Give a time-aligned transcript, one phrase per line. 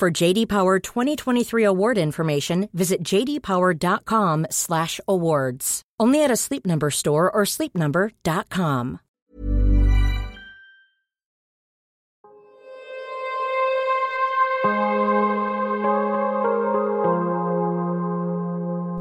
[0.00, 5.82] For JD Power 2023 award information, visit jdpower.com/awards.
[6.00, 8.98] Only at a Sleep Number store or sleepnumber.com.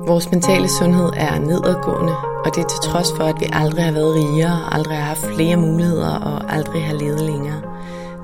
[0.08, 3.92] Vores mentale sundhed er nedadgående, og det er til trods for, at vi aldrig har
[3.92, 7.69] været rigere, aldrig har haft flere muligheder og aldrig har levet længere.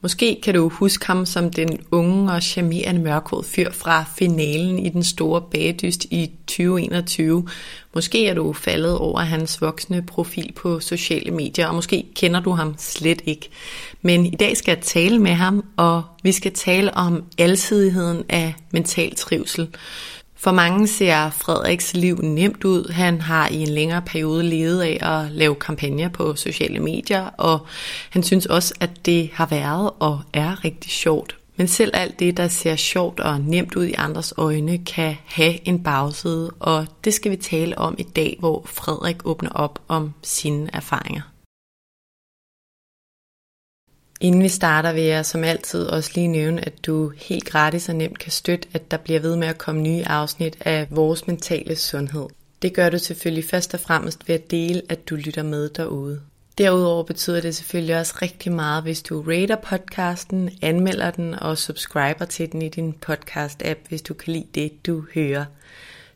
[0.00, 4.88] Måske kan du huske ham som den unge og charmerende mørkhårede fyr fra finalen i
[4.88, 7.48] den store bagedyst i 2021.
[7.94, 12.50] Måske er du faldet over hans voksne profil på sociale medier, og måske kender du
[12.50, 13.48] ham slet ikke.
[14.02, 18.54] Men i dag skal jeg tale med ham, og vi skal tale om alsidigheden af
[18.70, 19.68] mental trivsel.
[20.40, 22.92] For mange ser Frederiks liv nemt ud.
[22.92, 27.66] Han har i en længere periode levet af at lave kampagner på sociale medier, og
[28.10, 31.36] han synes også, at det har været og er rigtig sjovt.
[31.56, 35.68] Men selv alt det, der ser sjovt og nemt ud i andres øjne, kan have
[35.68, 40.12] en bagside, og det skal vi tale om i dag, hvor Frederik åbner op om
[40.22, 41.22] sine erfaringer.
[44.20, 47.96] Inden vi starter, vil jeg som altid også lige nævne, at du helt gratis og
[47.96, 51.76] nemt kan støtte, at der bliver ved med at komme nye afsnit af vores mentale
[51.76, 52.26] sundhed.
[52.62, 56.20] Det gør du selvfølgelig først og fremmest ved at dele, at du lytter med derude.
[56.58, 62.24] Derudover betyder det selvfølgelig også rigtig meget, hvis du rater podcasten, anmelder den og subscriber
[62.24, 65.44] til den i din podcast-app, hvis du kan lide det, du hører.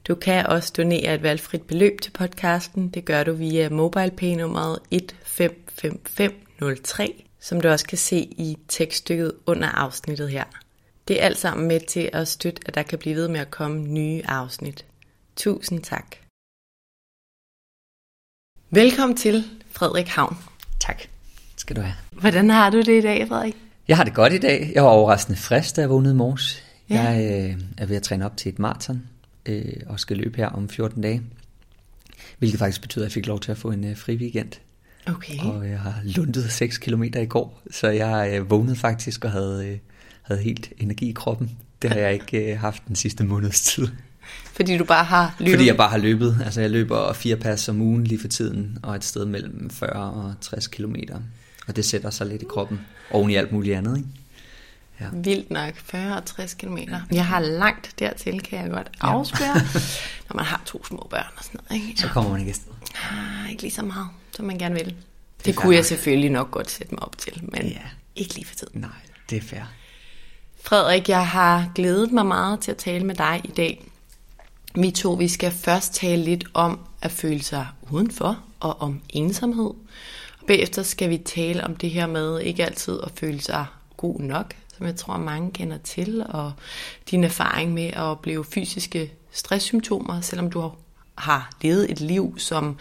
[0.08, 2.88] Du kan også donere et valgfrit beløb til podcasten.
[2.88, 10.30] Det gør du via MobilePay-nummeret 155503 som du også kan se i tekststykket under afsnittet
[10.30, 10.44] her.
[11.08, 13.50] Det er alt sammen med til at støtte, at der kan blive ved med at
[13.50, 14.84] komme nye afsnit.
[15.36, 16.16] Tusind tak.
[18.70, 20.36] Velkommen til Frederik Havn.
[20.80, 21.02] Tak
[21.56, 21.94] skal du have.
[22.12, 23.56] Hvordan har du det i dag, Frederik?
[23.88, 24.72] Jeg har det godt i dag.
[24.74, 26.62] Jeg var overraskende frisk, da jeg vågnede i morges.
[26.90, 27.02] Ja.
[27.02, 29.02] Jeg øh, er ved at træne op til et maraton
[29.46, 31.22] øh, og skal løbe her om 14 dage.
[32.38, 34.52] Hvilket faktisk betyder, at jeg fik lov til at få en øh, fri weekend.
[35.06, 35.38] Okay.
[35.38, 39.68] Og jeg har lundet 6 km i går, så jeg øh, vågnede faktisk og havde,
[39.68, 39.78] øh,
[40.22, 41.50] havde helt energi i kroppen.
[41.82, 43.88] Det har jeg ikke øh, haft den sidste måneds tid.
[44.52, 45.52] Fordi du bare har løbet?
[45.52, 46.40] Fordi jeg bare har løbet.
[46.44, 49.90] Altså jeg løber fire pas om ugen lige for tiden, og et sted mellem 40
[49.92, 50.94] og 60 km.
[51.66, 52.80] Og det sætter sig lidt i kroppen,
[53.10, 54.08] oven i alt muligt andet, ikke?
[55.00, 55.06] Ja.
[55.12, 56.78] Vildt nok, 40 og 60 km.
[57.12, 59.80] Jeg har langt dertil, kan jeg godt afspøre, ja.
[60.28, 61.88] når man har to små børn og sådan noget.
[61.88, 62.00] Ikke?
[62.00, 62.72] Så kommer man ikke afsted.
[63.10, 64.84] Ah, ikke lige så meget, som man gerne vil.
[64.84, 67.78] Det, det kunne jeg selvfølgelig nok godt sætte mig op til, men ja.
[68.16, 68.80] ikke lige for tiden.
[68.80, 68.90] Nej,
[69.30, 69.62] det er fair.
[70.64, 73.84] Frederik, jeg har glædet mig meget til at tale med dig i dag.
[74.74, 79.70] Vi to, vi skal først tale lidt om at føle sig udenfor og om ensomhed.
[80.40, 83.66] Og bagefter skal vi tale om det her med ikke altid at føle sig
[83.96, 86.52] god nok, som jeg tror mange kender til, og
[87.10, 90.72] din erfaring med at opleve fysiske stresssymptomer, selvom du
[91.18, 92.78] har levet et liv, som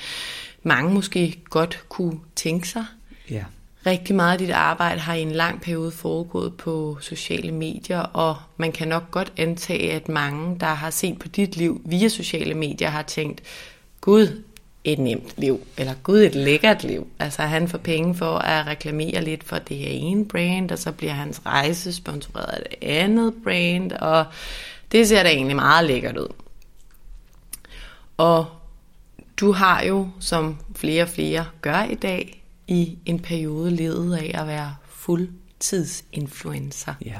[0.63, 2.85] mange måske godt kunne tænke sig.
[3.29, 3.43] Ja.
[3.85, 8.35] Rigtig meget af dit arbejde har i en lang periode foregået på sociale medier, og
[8.57, 12.53] man kan nok godt antage, at mange, der har set på dit liv via sociale
[12.53, 13.41] medier, har tænkt,
[14.01, 14.43] Gud,
[14.83, 17.07] et nemt liv, eller gud et lækkert liv.
[17.19, 20.91] Altså han får penge for at reklamere lidt for det her ene brand, og så
[20.91, 24.25] bliver hans rejse sponsoreret af et andet brand, og
[24.91, 26.27] det ser da egentlig meget lækkert ud.
[28.17, 28.45] Og
[29.41, 34.31] du har jo, som flere og flere gør i dag, i en periode levet af
[34.33, 36.93] at være fuldtidsinfluencer.
[37.05, 37.19] Ja.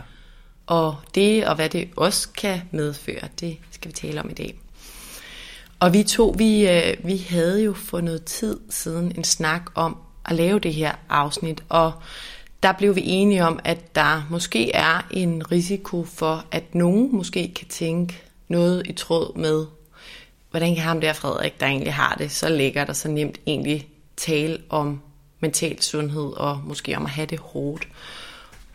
[0.68, 4.60] Og det, og hvad det også kan medføre, det skal vi tale om i dag.
[5.80, 9.98] Og vi to, vi, øh, vi havde jo for noget tid siden en snak om
[10.26, 11.94] at lave det her afsnit, og
[12.64, 17.54] der blev vi enige om, at der måske er en risiko for, at nogen måske
[17.56, 19.66] kan tænke noget i tråd med,
[20.52, 23.88] hvordan kan ham der Frederik, der egentlig har det så lækkert og så nemt, egentlig
[24.18, 25.02] tale om
[25.40, 27.88] mental sundhed og måske om at have det hårdt.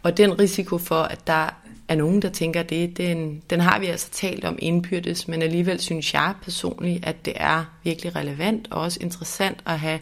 [0.02, 1.49] Og den risiko for, at der
[1.88, 5.81] er nogen, der tænker det, den, den har vi altså talt om indbyrdes, men alligevel
[5.81, 9.99] synes jeg personligt, at det er virkelig relevant og også interessant at have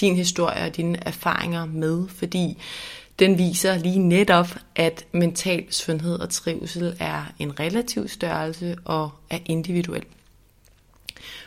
[0.00, 2.58] din historie og dine erfaringer med, fordi
[3.18, 9.38] den viser lige netop, at mental sundhed og trivsel er en relativ størrelse og er
[9.46, 10.04] individuel.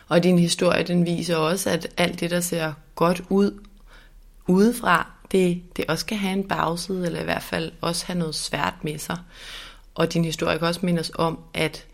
[0.07, 3.59] Og din historie, den viser også, at alt det, der ser godt ud
[4.47, 8.35] udefra, det, det også kan have en bagside, eller i hvert fald også have noget
[8.35, 9.17] svært med sig.
[9.95, 11.85] Og din historie kan også minde os om, at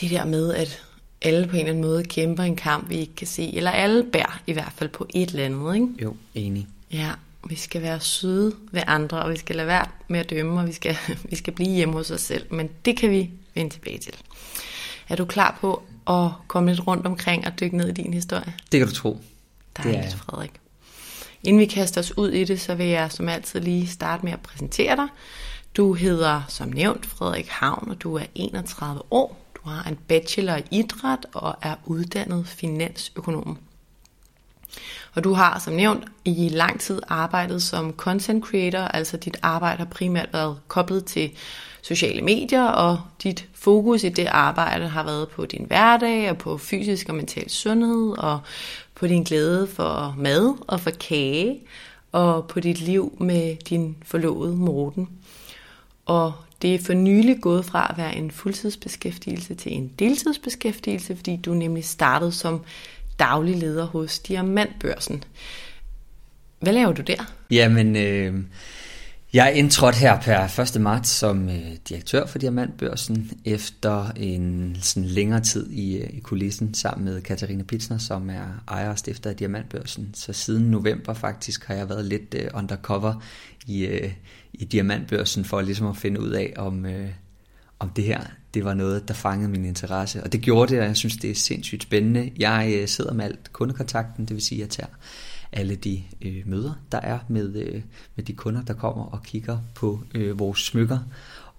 [0.00, 0.82] det der med, at
[1.22, 4.04] alle på en eller anden måde kæmper en kamp, vi ikke kan se, eller alle
[4.12, 5.88] bærer i hvert fald på et eller andet, ikke?
[6.02, 6.66] Jo, enig.
[6.92, 7.10] Ja,
[7.48, 10.66] vi skal være søde ved andre, og vi skal lade være med at dømme, og
[10.66, 10.96] vi skal,
[11.30, 12.46] vi skal blive hjemme hos os selv.
[12.50, 14.14] Men det kan vi vende tilbage til.
[15.08, 18.54] Er du klar på at komme lidt rundt omkring og dykke ned i din historie?
[18.72, 19.20] Det kan du tro.
[19.76, 20.52] Dejligt, det er Frederik.
[21.42, 24.32] Inden vi kaster os ud i det, så vil jeg som altid lige starte med
[24.32, 25.08] at præsentere dig.
[25.76, 29.40] Du hedder som nævnt Frederik Havn, og du er 31 år.
[29.54, 33.58] Du har en bachelor i idræt og er uddannet finansøkonom.
[35.14, 39.78] Og du har som nævnt i lang tid arbejdet som content creator, altså dit arbejde
[39.78, 41.30] har primært været koblet til
[41.84, 46.58] sociale medier, og dit fokus i det arbejde har været på din hverdag og på
[46.58, 48.40] fysisk og mental sundhed og
[48.94, 51.60] på din glæde for mad og for kage
[52.12, 55.08] og på dit liv med din forlovede Morten.
[56.06, 56.32] Og
[56.62, 61.54] det er for nylig gået fra at være en fuldtidsbeskæftigelse til en deltidsbeskæftigelse, fordi du
[61.54, 62.64] nemlig startede som
[63.18, 65.24] daglig leder hos Diamantbørsen.
[66.60, 67.32] Hvad laver du der?
[67.50, 68.34] Jamen, øh,
[69.34, 70.80] jeg er indtrådt her per 1.
[70.80, 76.74] marts som øh, direktør for Diamantbørsen, efter en sådan længere tid i, øh, i kulissen
[76.74, 80.10] sammen med Katarina Pitsner, som er ejer og stifter af Diamantbørsen.
[80.14, 83.22] Så siden november faktisk har jeg været lidt øh, undercover
[83.66, 84.12] i, øh,
[84.52, 87.08] i Diamantbørsen for ligesom at finde ud af, om, øh,
[87.78, 88.20] om det her
[88.54, 90.22] det var noget, der fangede min interesse.
[90.22, 92.32] Og det gjorde det, og jeg synes, det er sindssygt spændende.
[92.38, 94.94] Jeg øh, sidder med alt kundekontakten, det vil sige, at jeg tager
[95.54, 97.82] alle de øh, møder, der er med, øh,
[98.16, 100.98] med de kunder, der kommer og kigger på øh, vores smykker.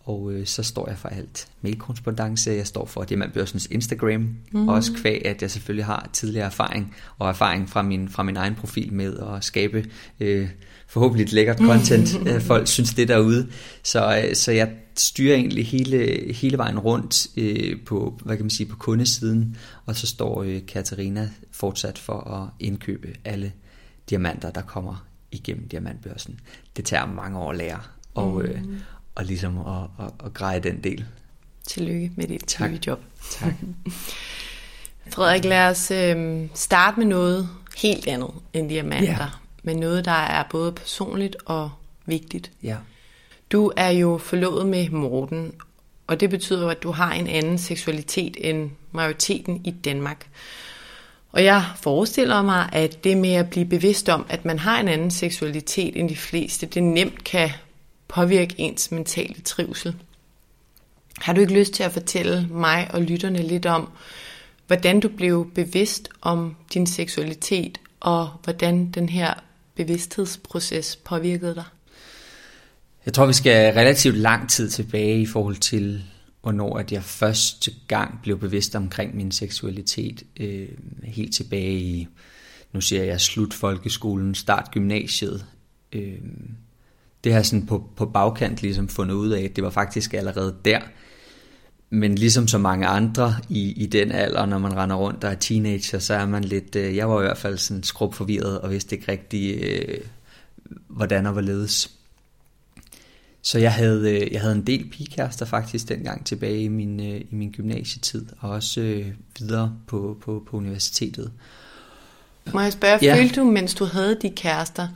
[0.06, 4.68] Og øh, så står jeg for alt mailkorrespondence, jeg står for Diamantbørsens Instagram, mm.
[4.68, 8.56] også kvæg, at jeg selvfølgelig har tidligere erfaring og erfaring fra min, fra min egen
[8.56, 9.86] profil med at skabe
[10.20, 10.50] øh,
[10.88, 13.48] forhåbentlig lækkert content, øh, folk synes det derude.
[13.84, 18.50] Så, øh, så jeg styrer egentlig hele, hele vejen rundt øh, på, hvad kan man
[18.50, 23.52] sige, på kundesiden, og så står øh, Katarina fortsat for at indkøbe alle
[24.10, 26.40] diamanter, der kommer igennem diamantbørsen.
[26.78, 27.80] Det tager mange år at lære,
[28.14, 28.42] og, mm.
[28.42, 28.62] øh,
[29.16, 31.06] og ligesom at, at, at greje den del.
[31.68, 32.72] Tillykke med dit tak.
[32.72, 33.00] nye job.
[33.32, 33.54] Tak.
[35.14, 39.20] Frederik, lad os øh, starte med noget helt andet end diamanter.
[39.20, 39.30] Yeah.
[39.64, 41.72] Men noget, der er både personligt og
[42.06, 42.52] vigtigt.
[42.64, 42.68] Ja.
[42.68, 42.80] Yeah.
[43.52, 45.52] Du er jo forlovet med Morten,
[46.08, 50.28] og det betyder jo, at du har en anden seksualitet end majoriteten i Danmark.
[51.36, 54.88] Og jeg forestiller mig, at det med at blive bevidst om, at man har en
[54.88, 57.50] anden seksualitet end de fleste, det nemt kan
[58.08, 59.96] påvirke ens mentale trivsel.
[61.18, 63.90] Har du ikke lyst til at fortælle mig og lytterne lidt om,
[64.68, 69.34] hvordan du blev bevidst om din seksualitet, og hvordan den her
[69.76, 71.64] bevidsthedsproces påvirkede dig?
[73.06, 76.04] Jeg tror, vi skal relativt lang tid tilbage i forhold til
[76.46, 80.68] hvornår at jeg første gang blev bevidst omkring min seksualitet, øh,
[81.04, 82.08] helt tilbage i,
[82.74, 85.46] nu siger jeg, slut folkeskolen, start gymnasiet.
[85.94, 86.18] Øh,
[87.24, 90.14] det har jeg sådan på, på bagkant ligesom fundet ud af, at det var faktisk
[90.14, 90.80] allerede der.
[91.90, 95.36] Men ligesom så mange andre i, i den alder, når man render rundt og er
[95.36, 98.72] teenager, så er man lidt, øh, jeg var i hvert fald sådan skrub forvirret og
[98.72, 99.98] vidste ikke rigtig, øh,
[100.88, 101.95] hvordan og hvorledes.
[103.46, 107.22] Så jeg havde, øh, jeg havde en del pigekærester faktisk dengang tilbage i min, øh,
[107.22, 109.08] i min gymnasietid, og også øh,
[109.40, 111.32] videre på, på, på universitetet.
[112.54, 113.16] Må jeg spørge, ja.
[113.16, 114.88] følte du, mens du havde de kærester,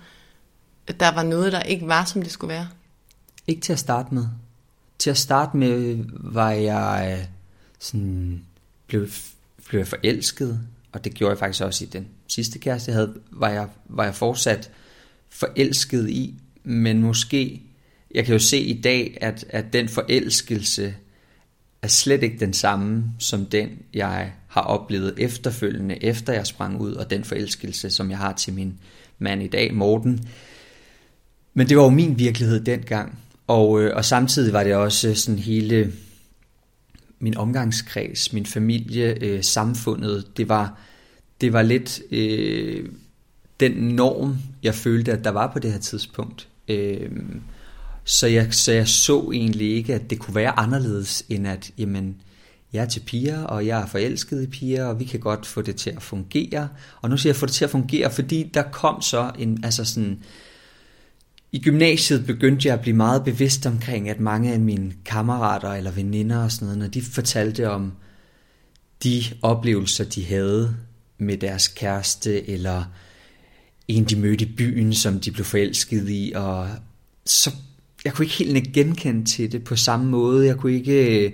[0.87, 2.67] at der var noget, der ikke var, som det skulle være?
[3.47, 4.25] Ikke til at starte med.
[4.99, 7.25] Til at starte med var jeg øh,
[7.79, 8.45] sådan,
[8.87, 9.07] blev,
[9.67, 10.59] blev jeg forelsket,
[10.91, 14.03] og det gjorde jeg faktisk også i den sidste kæreste, jeg havde, var jeg, var
[14.03, 14.71] jeg fortsat
[15.29, 17.61] forelsket i, men måske,
[18.15, 20.95] jeg kan jo se i dag, at, at den forelskelse
[21.81, 26.93] er slet ikke den samme, som den, jeg har oplevet efterfølgende, efter jeg sprang ud,
[26.93, 28.79] og den forelskelse, som jeg har til min
[29.19, 30.27] mand i dag, Morten.
[31.53, 35.39] Men det var jo min virkelighed dengang, og, øh, og samtidig var det også sådan
[35.39, 35.93] hele
[37.19, 40.79] min omgangskreds, min familie, øh, samfundet, det var,
[41.41, 42.89] det var lidt øh,
[43.59, 46.47] den norm, jeg følte, at der var på det her tidspunkt.
[46.67, 47.09] Øh,
[48.09, 52.21] så, jeg, så jeg så egentlig ikke, at det kunne være anderledes, end at, jamen,
[52.73, 55.61] jeg er til piger, og jeg er forelsket i piger, og vi kan godt få
[55.61, 56.69] det til at fungere.
[57.01, 59.85] Og nu siger jeg få det til at fungere, fordi der kom så en, altså
[59.85, 60.23] sådan,
[61.51, 65.91] i gymnasiet begyndte jeg at blive meget bevidst omkring, at mange af mine kammerater eller
[65.91, 67.93] veninder og sådan noget, når de fortalte om
[69.03, 70.75] de oplevelser, de havde
[71.17, 72.83] med deres kæreste, eller
[73.87, 76.69] en, de mødte i byen, som de blev forelsket i, og
[77.25, 77.51] så
[78.09, 80.47] jeg kunne ikke helt genkende til det på samme måde.
[80.47, 81.31] Jeg kunne ikke øh,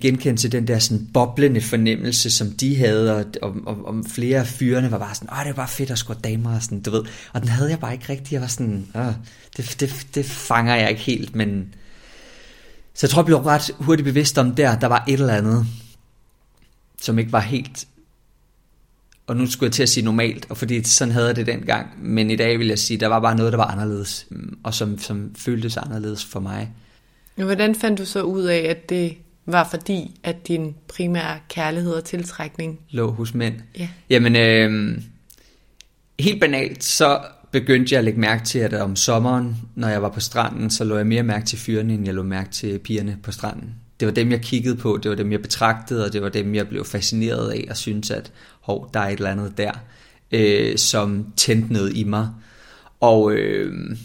[0.00, 4.46] genkende til den der sådan boblende fornemmelse, som de havde, og om, om, flere af
[4.46, 6.90] fyrene var bare sådan, åh, det var bare fedt at score damer, og sådan, du
[6.90, 7.04] ved.
[7.32, 8.32] Og den havde jeg bare ikke rigtig.
[8.32, 9.12] Jeg var sådan, åh,
[9.56, 11.74] det, det, det fanger jeg ikke helt, men...
[12.94, 15.66] Så jeg tror, jeg blev ret hurtigt bevidst om der, der var et eller andet,
[17.00, 17.87] som ikke var helt
[19.28, 21.86] og nu skulle jeg til at sige normalt, og fordi sådan havde jeg det dengang,
[21.98, 24.74] men i dag vil jeg sige, der var bare noget, der var anderledes, mm, og
[24.74, 26.70] som, som føltes anderledes for mig.
[27.34, 29.14] Hvordan fandt du så ud af, at det
[29.46, 33.54] var fordi, at din primære kærlighed og tiltrækning lå hos mænd?
[33.78, 33.88] Ja.
[34.10, 34.98] Jamen, øh,
[36.20, 37.20] helt banalt, så
[37.50, 40.84] begyndte jeg at lægge mærke til, at om sommeren, når jeg var på stranden, så
[40.84, 44.06] lå jeg mere mærke til fyrene, end jeg lå mærke til pigerne på stranden det
[44.06, 46.68] var dem, jeg kiggede på, det var dem, jeg betragtede, og det var dem, jeg
[46.68, 49.72] blev fascineret af, og syntes, at hov, der er et eller andet der,
[50.32, 52.28] øh, som tændte noget i mig.
[53.00, 53.96] Og øh,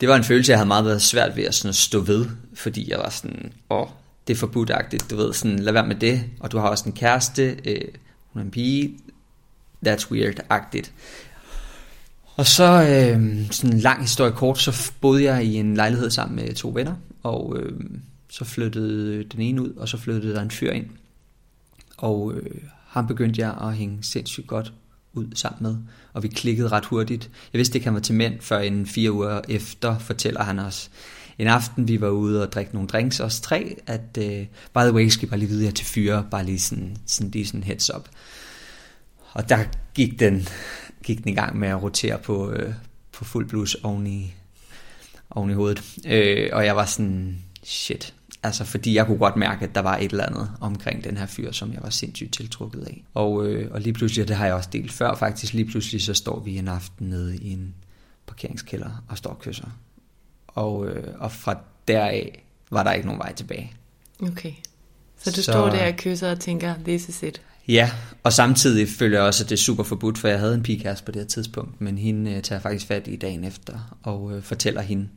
[0.00, 2.26] det var en følelse, jeg havde meget været svært ved at, sådan at stå ved,
[2.54, 3.86] fordi jeg var sådan, åh,
[4.26, 6.92] det er forbudagtigt, du ved, sådan, lad være med det, og du har også en
[6.92, 7.88] kæreste, øh,
[8.32, 8.98] hun er en pige,
[9.86, 10.90] that's weird-agtigt.
[12.36, 16.36] Og så, øh, sådan en lang historie kort, så boede jeg i en lejlighed sammen
[16.36, 17.80] med to venner, og øh,
[18.34, 20.86] så flyttede den ene ud, og så flyttede der en fyr ind.
[21.96, 24.72] Og øh, ham begyndte jeg at hænge sindssygt godt
[25.12, 25.76] ud sammen med,
[26.12, 27.30] og vi klikkede ret hurtigt.
[27.52, 30.90] Jeg vidste ikke, han var til mænd, før en fire uger efter fortæller han os,
[31.38, 34.92] en aften, vi var ude og drikke nogle drinks, os tre, at øh, by the
[34.92, 37.94] way, skal bare lige vide jer til fyre, bare lige sådan, sådan, lige sådan heads
[37.94, 38.08] up.
[39.32, 39.64] Og der
[39.94, 40.48] gik den,
[41.02, 42.74] gik den i gang med at rotere på, øh,
[43.12, 44.34] på fuld blus oven i,
[45.30, 45.82] oven i hovedet.
[46.06, 48.14] Øh, og jeg var sådan, shit,
[48.44, 51.26] Altså fordi jeg kunne godt mærke, at der var et eller andet omkring den her
[51.26, 53.04] fyr, som jeg var sindssygt tiltrukket af.
[53.14, 56.14] Og, øh, og lige pludselig, det har jeg også delt før faktisk, lige pludselig så
[56.14, 57.74] står vi en aften nede i en
[58.26, 59.78] parkeringskælder og står og kysser.
[60.46, 61.58] Og, øh, og fra
[61.88, 63.72] deraf var der ikke nogen vej tilbage.
[64.22, 64.52] Okay.
[65.18, 67.42] Så du så, står der og kysser og tænker, this is it.
[67.68, 67.90] Ja,
[68.22, 71.04] og samtidig føler jeg også, at det er super forbudt, for jeg havde en pigekæreste
[71.04, 74.42] på det her tidspunkt, men hende øh, tager faktisk fat i dagen efter og øh,
[74.42, 75.08] fortæller hende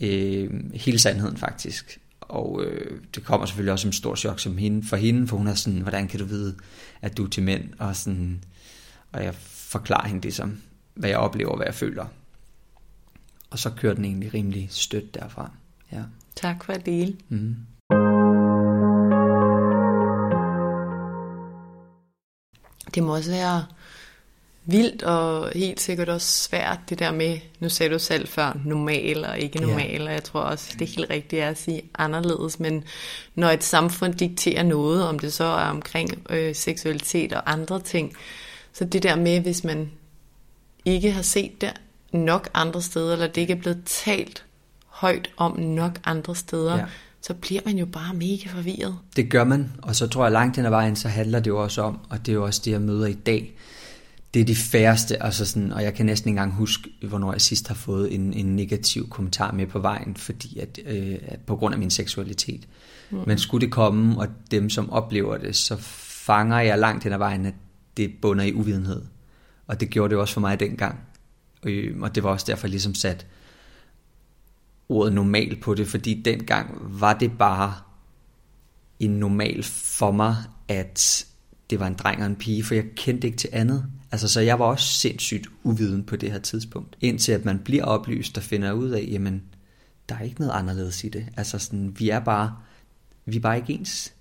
[0.00, 1.98] øh, hele sandheden faktisk.
[2.32, 5.36] Og øh, det kommer selvfølgelig også som en stor chok som hende, for hende, for
[5.36, 6.56] hun er sådan, hvordan kan du vide,
[7.02, 7.64] at du er til mænd?
[7.78, 8.44] Og, sådan,
[9.12, 10.60] og jeg forklarer hende ligesom,
[10.94, 12.06] hvad jeg oplever, hvad jeg føler.
[13.50, 15.50] Og så kører den egentlig rimelig stødt derfra.
[15.92, 16.02] Ja.
[16.36, 17.16] Tak for at dele.
[17.28, 17.56] Mm.
[22.94, 23.64] Det må også være
[24.64, 29.24] vildt og helt sikkert også svært, det der med, nu sagde du selv før, normal
[29.24, 30.06] og ikke normal, ja.
[30.06, 32.84] og jeg tror også, det er helt rigtigt at sige anderledes, men
[33.34, 38.12] når et samfund dikterer noget, om det så er omkring øh, seksualitet og andre ting,
[38.72, 39.90] så det der med, hvis man
[40.84, 41.72] ikke har set det
[42.12, 44.44] nok andre steder, eller det ikke er blevet talt
[44.86, 46.84] højt om nok andre steder, ja.
[47.22, 48.98] så bliver man jo bare mega forvirret.
[49.16, 51.62] Det gør man, og så tror jeg langt hen ad vejen, så handler det jo
[51.62, 53.54] også om, og det er jo også det, jeg møder i dag,
[54.34, 57.40] det er de færreste, altså sådan, og jeg kan næsten ikke engang huske, hvornår jeg
[57.40, 61.56] sidst har fået en, en negativ kommentar med på vejen, fordi at, øh, at på
[61.56, 62.68] grund af min seksualitet.
[63.10, 63.18] Mm.
[63.26, 67.18] Men skulle det komme, og dem som oplever det, så fanger jeg langt hen ad
[67.18, 67.54] vejen, at
[67.96, 69.02] det bunder i uvidenhed.
[69.66, 71.00] Og det gjorde det også for mig dengang.
[71.62, 71.70] Og,
[72.00, 73.26] og det var også derfor, jeg ligesom sat
[74.88, 77.74] ordet normal på det, fordi dengang var det bare
[79.00, 80.36] en normal for mig,
[80.68, 81.26] at
[81.70, 83.86] det var en dreng og en pige, for jeg kendte ikke til andet.
[84.12, 86.96] Altså, så jeg var også sindssygt uviden på det her tidspunkt.
[87.00, 89.42] Indtil at man bliver oplyst og finder ud af, jamen,
[90.08, 91.26] der er ikke noget anderledes i det.
[91.36, 92.56] Altså, sådan, vi er bare,
[93.24, 94.12] vi er bare ikke ens.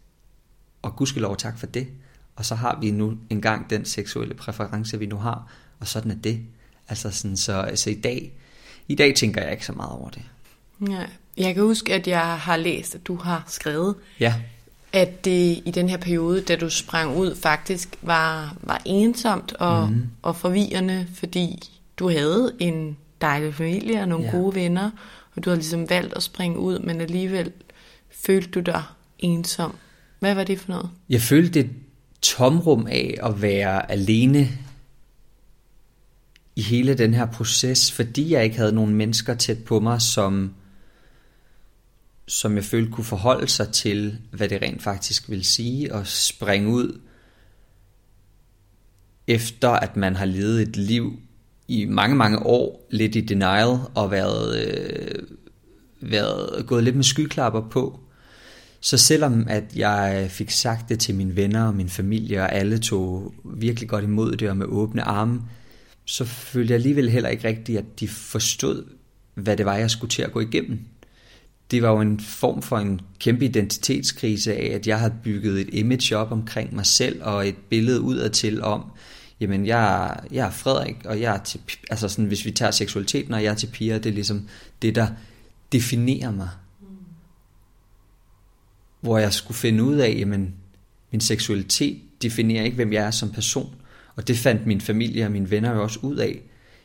[0.82, 1.88] Og gudskelov tak for det.
[2.36, 6.16] Og så har vi nu engang den seksuelle præference, vi nu har, og sådan er
[6.16, 6.42] det.
[6.88, 8.34] Altså sådan, så altså i dag,
[8.88, 10.22] i dag tænker jeg ikke så meget over det.
[10.90, 11.06] Ja.
[11.38, 14.36] Jeg kan huske, at jeg har læst, at du har skrevet, ja.
[14.94, 19.90] At det i den her periode, da du sprang ud, faktisk var, var ensomt og,
[19.90, 20.08] mm.
[20.22, 21.60] og forvirrende, fordi
[21.98, 24.32] du havde en dejlig familie og nogle ja.
[24.32, 24.90] gode venner,
[25.36, 27.52] og du havde ligesom valgt at springe ud, men alligevel
[28.12, 28.84] følte du dig
[29.20, 29.76] ensom.
[30.20, 30.90] Hvad var det for noget?
[31.10, 31.70] Jeg følte det
[32.22, 34.50] tomrum af at være alene
[36.56, 40.54] i hele den her proces, fordi jeg ikke havde nogen mennesker tæt på mig, som,
[42.28, 46.70] som jeg følte kunne forholde sig til, hvad det rent faktisk vil sige, at springe
[46.70, 47.02] ud
[49.28, 51.20] efter at man har levet et liv
[51.68, 55.24] i mange, mange år, lidt i denial, og været, øh,
[56.02, 58.00] været gået lidt med skyklapper på.
[58.80, 62.80] Så selvom at jeg fik sagt det til mine venner og min familie, og alle
[62.80, 65.42] tog virkelig godt imod det og med åbne arme,
[66.06, 68.86] så følte jeg alligevel heller ikke rigtigt, at de forstod,
[69.34, 70.80] hvad det var, jeg skulle til at gå igennem.
[71.72, 75.70] Det var jo en form for en kæmpe identitetskrise af, at jeg havde bygget et
[75.74, 78.84] image op omkring mig selv, og et billede udadtil om,
[79.40, 81.60] jamen jeg, jeg er Frederik, og jeg er til,
[81.90, 84.48] altså sådan, hvis vi tager seksualiteten, og jeg er til piger, det er ligesom
[84.82, 85.08] det, der
[85.72, 86.50] definerer mig.
[89.02, 90.54] Hvor jeg skulle finde ud af, jamen
[91.12, 93.76] min seksualitet definerer ikke, hvem jeg er som person.
[94.16, 96.42] Og det fandt min familie og mine venner jo også ud af.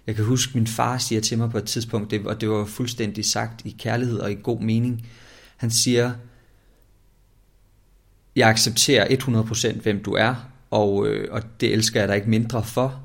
[0.06, 2.64] Jeg kan huske, min far siger til mig på et tidspunkt, det, og det var
[2.64, 5.08] fuldstændig sagt i kærlighed og i god mening.
[5.56, 6.12] Han siger,
[8.36, 9.06] jeg accepterer
[9.74, 10.34] 100% hvem du er,
[10.70, 13.02] og, øh, og det elsker jeg dig ikke mindre for.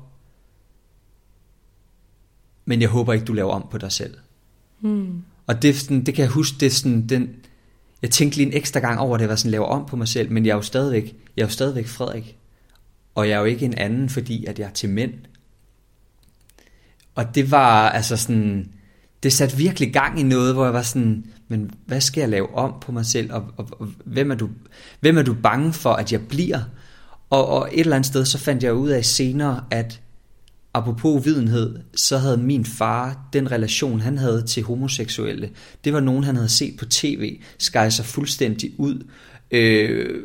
[2.64, 4.14] Men jeg håber ikke, du laver om på dig selv.
[4.80, 5.22] Mm.
[5.46, 7.34] Og det, sådan, det kan jeg huske, det er sådan, den,
[8.02, 10.32] jeg tænkte lige en ekstra gang over, det var sådan, laver om på mig selv,
[10.32, 12.38] men jeg er jo stadigvæk, jeg er jo stadigvæk Frederik.
[13.14, 15.12] Og jeg er jo ikke en anden, fordi at jeg er til mænd.
[17.14, 18.68] Og det var altså sådan,
[19.22, 22.54] det satte virkelig gang i noget, hvor jeg var sådan, men hvad skal jeg lave
[22.54, 24.48] om på mig selv, og, og, og hvem, er du,
[25.00, 26.60] hvem er du bange for, at jeg bliver?
[27.30, 30.00] Og, og et eller andet sted, så fandt jeg ud af senere, at
[30.74, 35.50] apropos videnhed, så havde min far, den relation han havde til homoseksuelle,
[35.84, 39.06] det var nogen, han havde set på tv, skejede sig fuldstændig ud,
[39.52, 40.24] øh,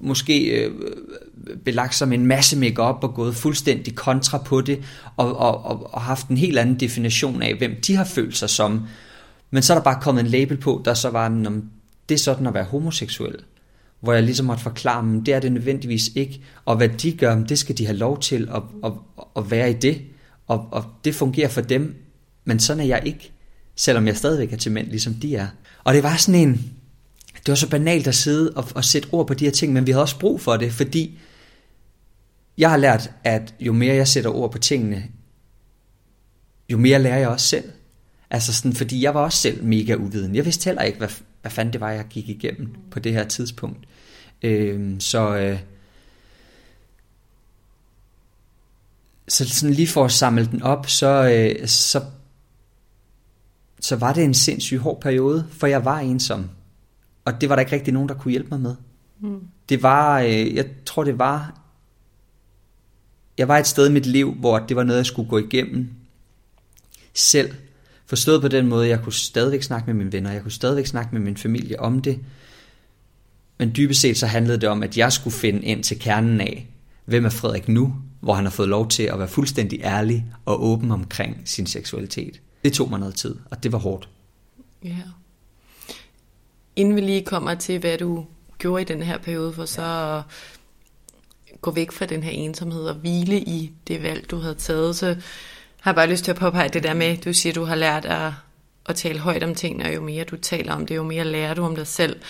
[0.00, 0.72] måske øh,
[1.64, 4.82] belagt som en masse makeup og gået fuldstændig kontra på det,
[5.16, 8.50] og, og, og, og haft en helt anden definition af, hvem de har følt sig
[8.50, 8.86] som.
[9.50, 11.70] Men så er der bare kommet en label på, der så var, om
[12.08, 13.36] det er sådan at være homoseksuel.
[14.00, 17.44] Hvor jeg ligesom måtte forklare dem, det er det nødvendigvis ikke, og hvad de gør,
[17.44, 18.92] det skal de have lov til at, at,
[19.36, 20.02] at være i det,
[20.46, 21.94] og, og det fungerer for dem,
[22.44, 23.32] men sådan er jeg ikke,
[23.76, 25.46] selvom jeg stadigvæk er til mænd, ligesom de er.
[25.84, 26.72] Og det var sådan en,
[27.46, 29.86] det var så banalt at sidde og, og sætte ord på de her ting, men
[29.86, 31.18] vi havde også brug for det, fordi
[32.58, 35.04] jeg har lært, at jo mere jeg sætter ord på tingene,
[36.68, 37.72] jo mere lærer jeg også selv.
[38.30, 40.34] Altså sådan, fordi jeg var også selv mega uviden.
[40.34, 41.08] Jeg vidste heller ikke, hvad,
[41.40, 43.88] hvad fanden det var, jeg gik igennem på det her tidspunkt.
[44.42, 45.58] Øh, så, øh,
[49.28, 52.04] så sådan lige for at samle den op, så, øh, så,
[53.80, 56.50] så var det en sindssygt hård periode, for jeg var ensom.
[57.24, 58.76] Og det var der ikke rigtig nogen, der kunne hjælpe mig med.
[59.20, 59.40] Mm.
[59.68, 61.60] Det var, øh, jeg tror det var,
[63.38, 65.88] jeg var et sted i mit liv, hvor det var noget, jeg skulle gå igennem
[67.14, 67.54] selv.
[68.06, 71.14] Forstået på den måde, jeg kunne stadigvæk snakke med mine venner, jeg kunne stadigvæk snakke
[71.14, 72.18] med min familie om det.
[73.58, 76.68] Men dybest set så handlede det om, at jeg skulle finde ind til kernen af,
[77.04, 80.64] hvem er Frederik nu, hvor han har fået lov til at være fuldstændig ærlig og
[80.64, 82.40] åben omkring sin seksualitet.
[82.64, 84.08] Det tog mig noget tid, og det var hårdt.
[84.84, 84.88] Ja.
[84.88, 84.98] Yeah.
[86.76, 88.26] Inden vi lige kommer til, hvad du
[88.58, 90.22] gjorde i den her periode, for så at
[91.60, 95.06] gå væk fra den her ensomhed og hvile i det valg, du havde taget, så
[95.80, 98.04] har jeg bare lyst til at påpege det der med, du siger, du har lært
[98.04, 98.32] at,
[98.86, 101.54] at tale højt om tingene, og jo mere du taler om det, jo mere lærer
[101.54, 102.20] du om dig selv.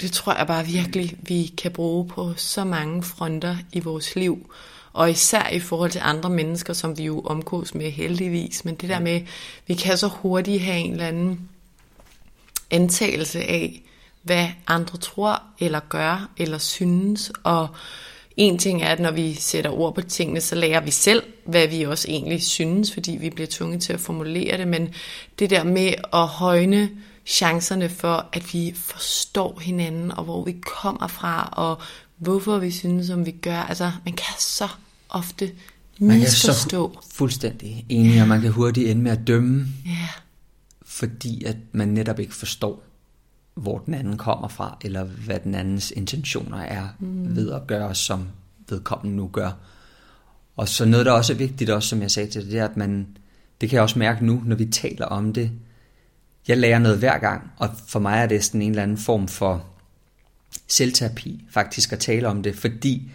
[0.00, 4.52] Det tror jeg bare virkelig, vi kan bruge på så mange fronter i vores liv,
[4.92, 8.88] og især i forhold til andre mennesker, som vi jo omgås med heldigvis, men det
[8.88, 9.20] der med,
[9.66, 11.49] vi kan så hurtigt have en eller anden
[12.70, 13.82] antagelse af,
[14.22, 17.32] hvad andre tror, eller gør, eller synes.
[17.42, 17.68] Og
[18.36, 21.68] en ting er, at når vi sætter ord på tingene, så lærer vi selv, hvad
[21.68, 24.68] vi også egentlig synes, fordi vi bliver tvunget til at formulere det.
[24.68, 24.88] Men
[25.38, 26.90] det der med at højne
[27.26, 31.78] chancerne for, at vi forstår hinanden, og hvor vi kommer fra, og
[32.18, 33.56] hvorfor vi synes, som vi gør.
[33.56, 34.68] Altså, man kan så
[35.08, 35.52] ofte
[35.98, 40.08] Man kan så fuldstændig enig, og man kan hurtigt ende med at dømme, Ja,
[41.00, 42.82] fordi at man netop ikke forstår,
[43.54, 47.36] hvor den anden kommer fra, eller hvad den andens intentioner er mm.
[47.36, 48.28] ved at gøre, som
[48.68, 49.50] vedkommende nu gør.
[50.56, 52.64] Og så noget, der også er vigtigt, også som jeg sagde til dig, det er,
[52.64, 53.06] at man,
[53.60, 55.50] det kan jeg også mærke nu, når vi taler om det.
[56.48, 59.28] Jeg lærer noget hver gang, og for mig er det sådan en eller anden form
[59.28, 59.66] for
[60.68, 63.10] selvterapi, faktisk at tale om det, fordi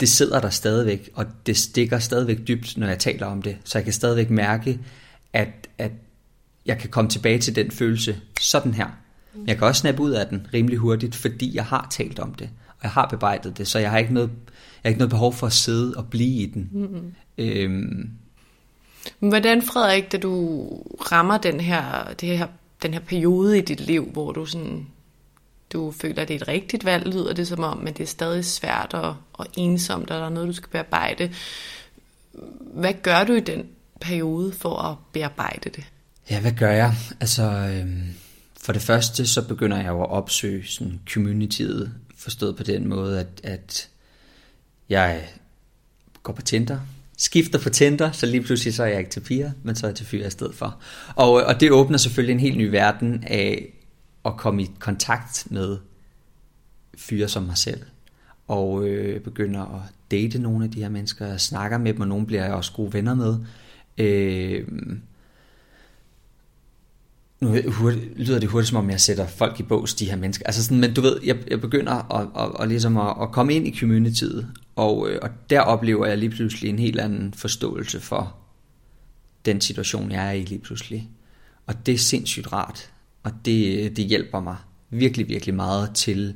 [0.00, 3.56] det sidder der stadigvæk, og det stikker stadigvæk dybt, når jeg taler om det.
[3.64, 4.80] Så jeg kan stadigvæk mærke,
[5.32, 5.92] at, at
[6.66, 8.86] jeg kan komme tilbage til den følelse sådan her.
[9.34, 12.34] Men jeg kan også snappe ud af den rimelig hurtigt, fordi jeg har talt om
[12.34, 15.10] det, og jeg har bebrejdet det, så jeg har ikke noget, jeg har ikke noget
[15.10, 16.68] behov for at sidde og blive i den.
[16.72, 17.14] Mm-hmm.
[17.38, 18.10] Øhm,
[19.20, 20.66] Men hvordan, Frederik, da du
[21.12, 22.46] rammer den her, det her,
[22.82, 24.86] den her periode i dit liv, hvor du sådan,
[25.72, 28.06] du føler, at det er et rigtigt valg, lyder det som om, men det er
[28.06, 31.30] stadig svært og, og ensomt, og der er noget, du skal bearbejde.
[32.60, 33.66] Hvad gør du i den
[34.00, 35.84] periode for at bearbejde det?
[36.30, 36.94] Ja, hvad gør jeg?
[37.20, 38.02] Altså, øhm,
[38.60, 43.20] for det første, så begynder jeg jo at opsøge sådan communityet, forstået på den måde,
[43.20, 43.88] at, at
[44.88, 45.28] jeg
[46.22, 46.78] går på Tinder,
[47.16, 49.90] skifter på Tinder, så lige pludselig så er jeg ikke til piger, men så er
[49.90, 50.80] jeg til fyre i stedet for.
[51.16, 53.72] Og, øh, og det åbner selvfølgelig en helt ny verden af
[54.24, 55.78] at komme i kontakt med
[56.96, 57.80] fyre som mig selv.
[58.48, 62.08] Og øh, begynder at date nogle af de her mennesker, jeg snakker med dem, og
[62.08, 63.36] nogle bliver jeg også gode venner med.
[63.98, 64.68] Øh,
[67.44, 70.46] nu hurtigt, lyder det hurtigt, som om jeg sætter folk i bås, de her mennesker.
[70.46, 73.54] Altså sådan, men du ved, jeg, jeg begynder at, at, at, ligesom at, at komme
[73.54, 78.00] ind i communityet, og, øh, og der oplever jeg lige pludselig en helt anden forståelse
[78.00, 78.36] for
[79.44, 81.10] den situation, jeg er i lige pludselig.
[81.66, 82.90] Og det er sindssygt rart,
[83.22, 84.56] og det, øh, det hjælper mig
[84.90, 86.34] virkelig, virkelig meget til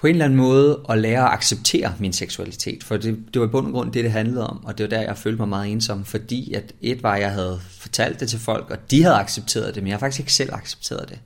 [0.00, 2.84] på en eller anden måde at lære at acceptere min seksualitet.
[2.84, 4.90] For det, det var i bund og grund det, det handlede om, og det var
[4.90, 8.28] der, jeg følte mig meget ensom, fordi at et var, at jeg havde fortalt det
[8.28, 11.20] til folk, og de havde accepteret det, men jeg har faktisk ikke selv accepteret det.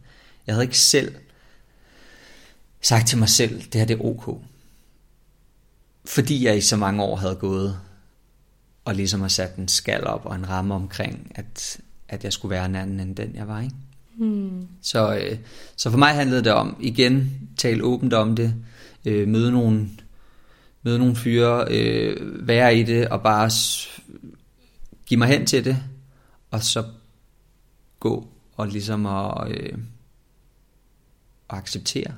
[0.47, 1.15] Jeg havde ikke selv
[2.81, 4.43] sagt til mig selv, det her det er ok.
[6.05, 7.79] Fordi jeg i så mange år havde gået
[8.85, 12.51] og ligesom har sat en skal op og en ramme omkring, at, at jeg skulle
[12.51, 13.61] være en anden end den, jeg var.
[13.61, 13.77] Ikke?
[14.21, 14.69] Hmm.
[14.83, 15.39] Så, øh,
[15.77, 18.55] så for mig handlede det om, igen, tale åbent om det,
[19.05, 19.89] øh, møde nogle,
[20.83, 23.51] møde nogle fyre, øh, være i det, og bare
[25.07, 25.77] give mig hen til det,
[26.51, 26.85] og så
[28.01, 29.79] gå og ligesom at, øh,
[31.51, 32.15] at acceptere,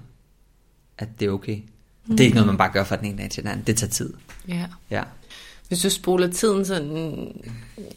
[0.98, 1.56] at det er okay.
[1.56, 2.16] Mm.
[2.16, 3.66] Det er ikke noget, man bare gør fra den ene dag til den anden.
[3.66, 4.14] Det tager tid.
[4.48, 4.66] Ja.
[4.90, 5.02] Ja.
[5.68, 7.42] Hvis du spoler tiden sådan,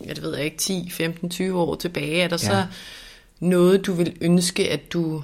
[0.05, 2.37] jeg ved ikke, 10, 15, 20 år tilbage, er der.
[2.43, 2.49] Ja.
[2.49, 2.65] så
[3.39, 5.23] noget, du vil ønske, at du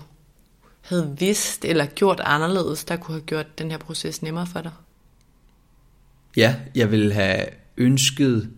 [0.81, 4.71] havde vidst eller gjort anderledes, der kunne have gjort den her proces nemmere for dig?
[6.37, 7.45] Ja, jeg ville have
[7.77, 8.51] ønsket,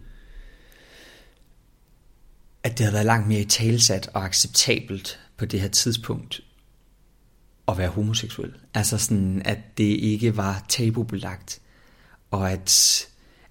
[2.63, 6.41] at det havde været langt mere i talsat og acceptabelt på det her tidspunkt
[7.67, 8.53] at være homoseksuel.
[8.73, 11.61] Altså sådan, at det ikke var tabubelagt,
[12.31, 13.01] og at,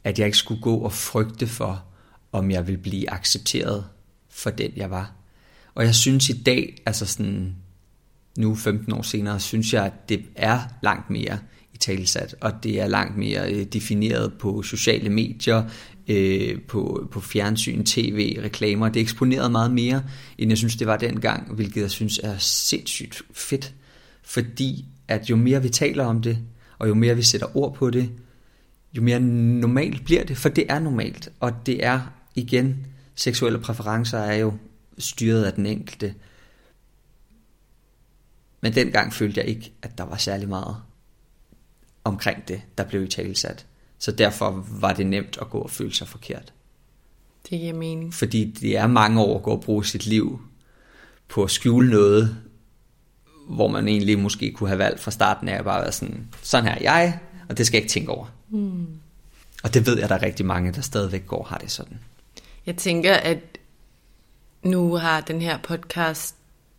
[0.05, 1.85] at jeg ikke skulle gå og frygte for,
[2.33, 3.87] om jeg ville blive accepteret
[4.31, 5.13] for den, jeg var.
[5.75, 7.57] Og jeg synes i dag, altså sådan,
[8.39, 11.39] nu 15 år senere, synes jeg, at det er langt mere
[11.75, 15.63] i talesat, og det er langt mere øh, defineret på sociale medier,
[16.09, 18.89] øh, på, på fjernsyn, tv, reklamer.
[18.89, 20.03] Det er eksponeret meget mere,
[20.39, 23.75] end jeg synes, det var dengang, hvilket jeg synes er sindssygt fedt.
[24.23, 26.39] Fordi at jo mere vi taler om det,
[26.79, 28.11] og jo mere vi sætter ord på det,
[28.93, 32.01] jo mere normalt bliver det, for det er normalt, og det er
[32.35, 34.53] igen, seksuelle præferencer er jo
[34.99, 36.15] styret af den enkelte.
[38.61, 40.77] Men dengang følte jeg ikke, at der var særlig meget
[42.05, 43.67] omkring det, der blev i talesat.
[43.99, 46.53] Så derfor var det nemt at gå og føle sig forkert.
[47.51, 48.15] Det giver mening.
[48.15, 50.41] Fordi det er mange år at gå og bruge sit liv
[51.29, 52.37] på at skjule noget,
[53.49, 56.65] hvor man egentlig måske kunne have valgt fra starten af at bare være sådan, sådan
[56.65, 58.27] her er jeg, og det skal jeg ikke tænke over.
[58.51, 58.87] Mm.
[59.63, 61.99] Og det ved jeg, der er rigtig mange, der stadigvæk går har det sådan.
[62.67, 63.52] Jeg tænker, at
[64.63, 66.35] nu har den her podcast,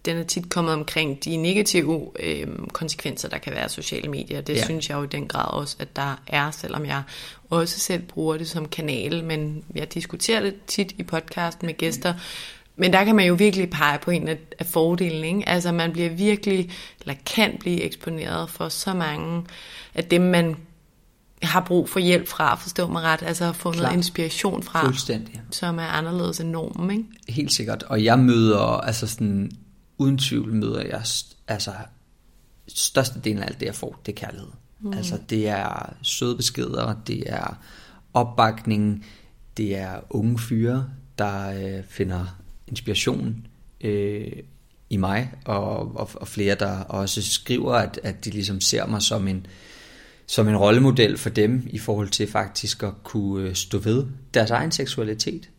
[0.06, 4.42] den er tit kommet omkring de negative øh, konsekvenser, der kan være af sociale medier.
[4.42, 4.64] Det Ja.
[4.64, 7.04] synes jeg jo i den grad også, at der er, selvom jeg
[7.50, 12.14] også selv bruger det som kanal, men jeg diskuterer det tit i podcasten med gæster.
[12.76, 15.50] Men der kan man jo virkelig pege på en af, af fordelen, ikke?
[15.50, 19.44] Altså man bliver virkelig, eller kan blive eksponeret for så mange
[19.96, 20.56] af dem, man
[21.44, 23.96] har brug for hjælp fra, forstå mig ret, altså at få noget Klart.
[23.96, 25.42] inspiration fra, Fuldstændig.
[25.52, 27.04] som er anderledes end normen, ikke?
[27.30, 27.84] Helt sikkert.
[27.84, 29.52] Og jeg møder, altså sådan,
[29.98, 31.04] uden tvivl møder jeg,
[31.48, 31.72] altså,
[32.68, 34.50] størstedelen af alt det, jeg får, det er kærlighed.
[34.80, 34.94] Mm.
[34.94, 37.58] Altså det er søde beskeder, det er
[38.14, 39.06] opbakning,
[39.58, 42.26] det er unge fyre, der øh, finder
[42.68, 43.48] inspiration
[43.82, 44.32] øh,
[44.90, 49.02] i mig, og, og, og flere, der også skriver, at, at de ligesom ser mig
[49.02, 49.46] som en,
[50.28, 54.52] som en rollemodel for dem, i forhold til faktisk at kunne øh, stå ved deres
[54.52, 55.50] egen seksualitet.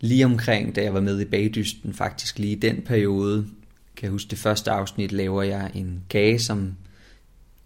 [0.00, 3.46] Lige omkring, da jeg var med i bagdysten, faktisk lige i den periode,
[3.96, 6.74] kan jeg huske det første afsnit, laver jeg en kage, som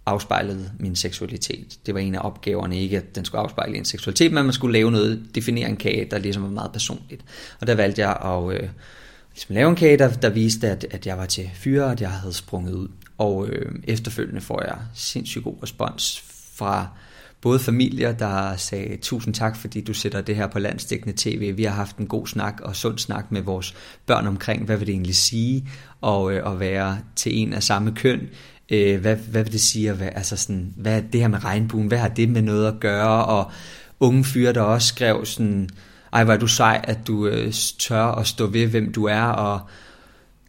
[0.06, 1.78] afspejlede min seksualitet.
[1.86, 4.72] Det var en af opgaverne, ikke at den skulle afspejle en seksualitet, men man skulle
[4.72, 7.24] lave noget, definere en kage, der ligesom var meget personligt.
[7.60, 8.68] Og der valgte jeg at øh,
[9.34, 12.10] ligesom lave en kage, der, der viste, at, at jeg var til fyre, at jeg
[12.10, 12.88] havde sprunget ud.
[13.18, 16.27] Og øh, efterfølgende får jeg sindssygt god respons
[16.58, 16.86] fra
[17.40, 21.56] både familier, der sagde tusind tak, fordi du sætter det her på landstækkende tv.
[21.56, 23.74] Vi har haft en god snak og sund snak med vores
[24.06, 25.68] børn omkring, hvad vil det egentlig sige
[26.02, 28.20] at, øh, at være til en af samme køn.
[28.70, 31.88] Øh, hvad, hvad vil det sige Hvad, altså sådan, hvad er det her med regnbuen,
[31.88, 33.50] hvad har det med noget at gøre, og
[34.00, 35.68] unge fyre, der også skrev sådan,
[36.12, 39.22] ej hvor er du sej, at du øh, tør at stå ved, hvem du er,
[39.22, 39.60] og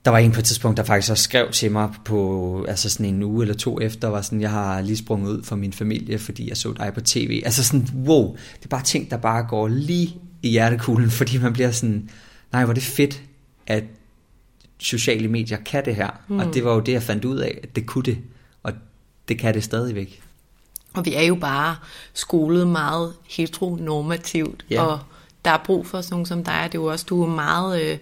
[0.06, 3.06] der var en på et tidspunkt, der faktisk også skrev til mig på altså sådan
[3.06, 6.20] en uge eller to efter, var sådan, jeg har lige sprunget ud fra min familie,
[6.20, 7.42] fordi jeg så dig på tv.
[7.46, 11.54] Altså sådan, wow, det er bare ting, der bare går lige i hjertekuglen, fordi man
[11.54, 12.10] bliver sådan,
[12.52, 13.22] nej, hvor er det fedt,
[13.68, 13.84] at
[14.80, 16.10] sociale medier kan det her.
[16.28, 16.40] Mm.
[16.40, 18.18] Og det var jo det, jeg fandt ud af, at det kunne det.
[18.64, 18.74] Og
[19.28, 20.22] det kan det stadigvæk.
[20.94, 21.76] Og vi er jo bare
[22.14, 24.84] skolet meget heteronormativt, ja.
[24.84, 25.00] og
[25.46, 27.82] der er brug for sådan nogen som dig, det er jo også, du er meget
[27.82, 27.98] øh,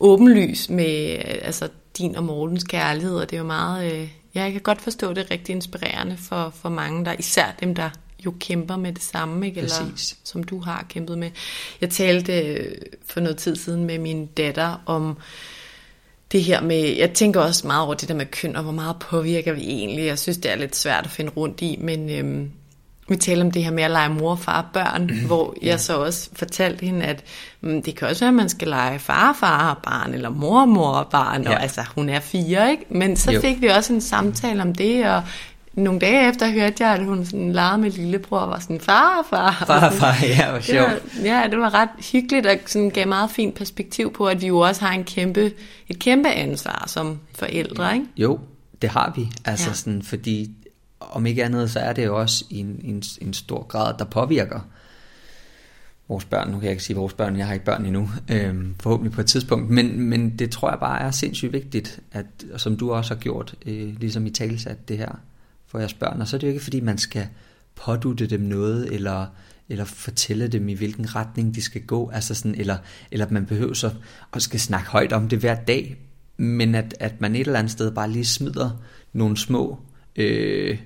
[0.00, 4.42] åbenlys med øh, altså, din og Mortens kærlighed, og det er jo meget, øh, ja,
[4.42, 7.90] jeg kan godt forstå det er rigtig inspirerende for, for mange, der især dem, der
[8.24, 9.60] jo kæmper med det samme, ikke?
[9.60, 10.18] eller Præcis.
[10.24, 11.30] som du har kæmpet med.
[11.80, 15.18] Jeg talte øh, for noget tid siden med min datter om
[16.32, 18.96] det her med, jeg tænker også meget over det der med køn, og hvor meget
[19.00, 20.04] påvirker vi egentlig.
[20.04, 22.50] Jeg synes, det er lidt svært at finde rundt i, men øhm,
[23.08, 25.66] vi taler om det her med at lege mor, far og børn, mm, hvor jeg
[25.66, 25.76] ja.
[25.76, 27.24] så også fortalte hende, at
[27.60, 30.64] mm, det kan også være, at man skal lege far, far og barn, eller mor,
[30.64, 31.50] mor og barn, ja.
[31.50, 32.84] og altså hun er fire, ikke?
[32.88, 33.40] Men så jo.
[33.40, 35.22] fik vi også en samtale om det, og
[35.76, 39.26] nogle dage efter hørte jeg, at hun sådan legede med lillebror og var sådan, far,
[39.30, 39.64] far.
[39.66, 41.24] Far, far, ja, hvor sjovt.
[41.24, 44.58] Ja, det var ret hyggeligt og sådan gav meget fint perspektiv på, at vi jo
[44.58, 45.52] også har en kæmpe,
[45.88, 48.06] et kæmpe ansvar som forældre, ikke?
[48.16, 48.38] Jo,
[48.82, 49.28] det har vi.
[49.44, 49.74] Altså ja.
[49.74, 50.50] sådan, fordi
[51.10, 54.60] om ikke andet, så er det jo også en, en, en stor grad, der påvirker
[56.08, 56.48] vores børn.
[56.50, 59.20] Nu kan jeg ikke sige vores børn, jeg har ikke børn endnu, øhm, forhåbentlig på
[59.20, 63.14] et tidspunkt, men, men det tror jeg bare er sindssygt vigtigt, at, som du også
[63.14, 65.20] har gjort, øh, ligesom i talesat det her,
[65.66, 66.20] for jeres børn.
[66.20, 67.26] Og så er det jo ikke, fordi man skal
[67.74, 69.26] pådutte dem noget, eller,
[69.68, 72.76] eller fortælle dem, i hvilken retning de skal gå, altså sådan, eller,
[73.10, 73.90] eller at man behøver så
[74.32, 75.96] at skal snakke højt om det hver dag,
[76.36, 78.70] men at, at man et eller andet sted bare lige smider
[79.12, 79.78] nogle små,
[80.16, 80.78] øh,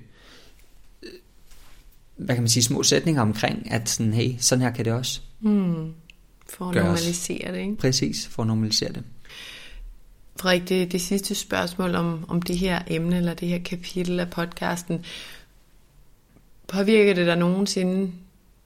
[2.25, 5.21] hvad kan man sige, små sætninger omkring, at sådan, hey, sådan her kan det også
[5.39, 5.93] mm.
[6.49, 7.75] For at normalisere det, ikke?
[7.75, 9.03] Præcis, for at normalisere det.
[10.39, 14.29] Frederik, det, det sidste spørgsmål om, om det her emne, eller det her kapitel af
[14.29, 15.05] podcasten.
[16.67, 18.11] Påvirker det dig nogensinde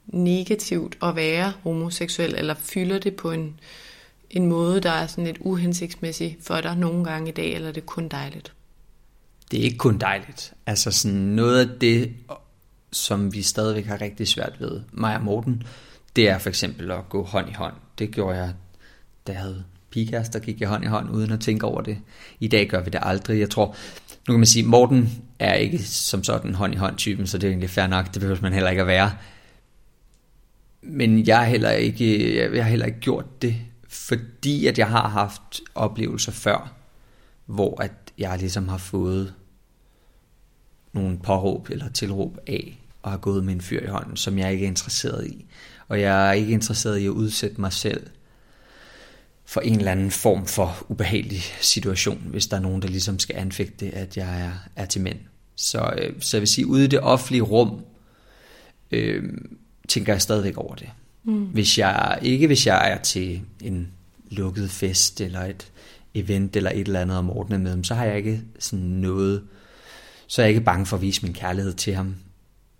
[0.05, 3.59] negativt at være homoseksuel, eller fylder det på en,
[4.29, 7.73] en måde, der er sådan lidt uhensigtsmæssig for dig nogle gange i dag, eller er
[7.73, 8.53] det kun dejligt?
[9.51, 10.53] Det er ikke kun dejligt.
[10.65, 12.13] Altså sådan noget af det,
[12.95, 15.63] som vi stadigvæk har rigtig svært ved, mig og Morten,
[16.15, 17.73] det er for eksempel at gå hånd i hånd.
[17.99, 18.53] Det gjorde jeg,
[19.27, 19.63] da jeg havde
[19.95, 21.97] der gik jeg hånd i hånd uden at tænke over det.
[22.39, 23.39] I dag gør vi det aldrig.
[23.39, 23.75] Jeg tror,
[24.27, 27.47] nu kan man sige, Morten er ikke som sådan hånd i hånd typen, så det
[27.47, 29.11] er egentlig fair nok, det behøver man heller ikke at være.
[30.81, 33.55] Men jeg har heller ikke, jeg har heller ikke gjort det,
[33.87, 36.73] fordi at jeg har haft oplevelser før,
[37.45, 39.33] hvor at jeg ligesom har fået
[40.93, 44.51] nogle påråb eller tilråb af, og har gået med en fyr i hånden, som jeg
[44.53, 45.45] ikke er interesseret i.
[45.87, 48.07] Og jeg er ikke interesseret i at udsætte mig selv
[49.45, 53.35] for en eller anden form for ubehagelig situation, hvis der er nogen, der ligesom skal
[53.35, 55.19] anfægte, at jeg er, er til mænd.
[55.55, 57.85] Så, øh, så jeg vil sige, ude i det offentlige rum,
[58.91, 59.23] øh,
[59.87, 60.89] tænker jeg stadigvæk over det.
[61.23, 61.45] Mm.
[61.45, 63.87] Hvis jeg, ikke hvis jeg er til en
[64.31, 65.71] lukket fest, eller et
[66.13, 69.43] event, eller et eller andet om ordnet med dem, så har jeg ikke sådan noget,
[70.27, 72.15] så er jeg ikke bange for at vise min kærlighed til ham.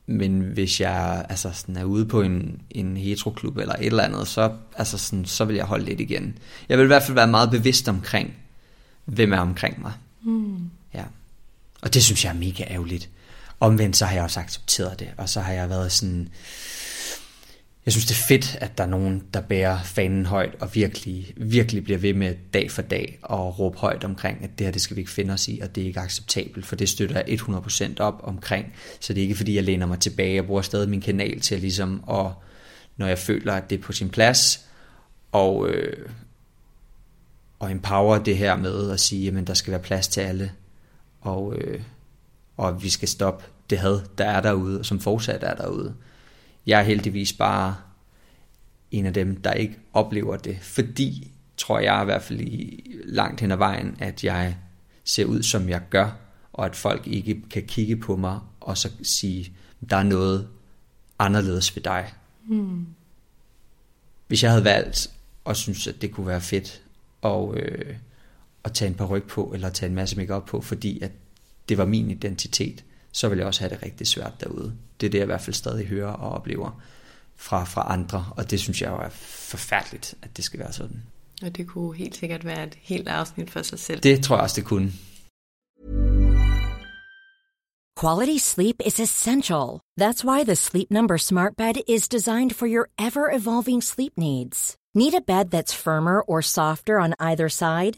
[0.08, 4.28] Men hvis jeg altså sådan er ude på en, en heteroklub eller et eller andet,
[4.28, 6.38] så, altså sådan, så vil jeg holde lidt igen.
[6.70, 8.34] Jeg vil i hvert fald være meget bevidst omkring,
[9.06, 9.94] hvem er omkring mig.
[10.24, 10.70] Mm.
[10.94, 11.04] Ja.
[11.82, 13.10] Og det synes jeg er mega ærgerligt.
[13.60, 16.30] Omvendt så har jeg også accepteret det, og så har jeg været sådan,
[17.86, 21.34] jeg synes, det er fedt, at der er nogen, der bærer fanen højt og virkelig,
[21.38, 24.82] virkelig bliver ved med dag for dag og råbe højt omkring, at det her, det
[24.82, 27.39] skal vi ikke finde os i, og det er ikke acceptabelt, for det støtter jeg
[27.39, 28.74] 100% op omkring.
[29.00, 30.36] Så det er ikke, fordi jeg læner mig tilbage.
[30.36, 32.26] Jeg bruger stadig min kanal til ligesom at,
[32.98, 34.65] når jeg føler, at det er på sin plads,
[35.32, 36.10] og, øh,
[37.60, 40.52] og empower det her med at sige, at der skal være plads til alle,
[41.21, 41.82] og, øh,
[42.58, 45.95] og vi skal stoppe det had, der er derude, og som fortsat er derude.
[46.65, 47.75] Jeg er heldigvis bare
[48.91, 53.41] en af dem, der ikke oplever det, fordi, tror jeg i hvert fald i langt
[53.41, 54.58] hen ad vejen, at jeg
[55.04, 56.12] ser ud, som jeg gør,
[56.54, 59.54] og at folk ikke kan kigge på mig og så sige,
[59.89, 60.47] der er noget
[61.19, 62.13] anderledes ved dig.
[62.47, 62.86] Mm.
[64.28, 65.10] Hvis jeg havde valgt
[65.43, 66.82] og synes, at det kunne være fedt
[67.21, 67.95] og, øh,
[68.63, 71.12] at tage en par ryg på, eller tage en masse makeup på, fordi at
[71.69, 72.84] det var min identitet,
[73.15, 74.73] så vil jeg også have det rigtig svært derude.
[75.01, 76.82] Det er det, jeg i hvert fald stadig hører og oplever
[77.36, 79.10] fra, fra andre, og det synes jeg jo er
[79.49, 81.04] forfærdeligt, at det skal være sådan.
[81.41, 84.01] Og det kunne helt sikkert være et helt afsnit for sig selv.
[84.01, 84.91] Det tror jeg også, det kunne.
[88.01, 89.80] Quality sleep is essential.
[90.01, 94.75] That's why the Sleep Number smart bed is designed for your ever-evolving sleep needs.
[94.95, 97.97] Need a bed that's firmer or softer on either side?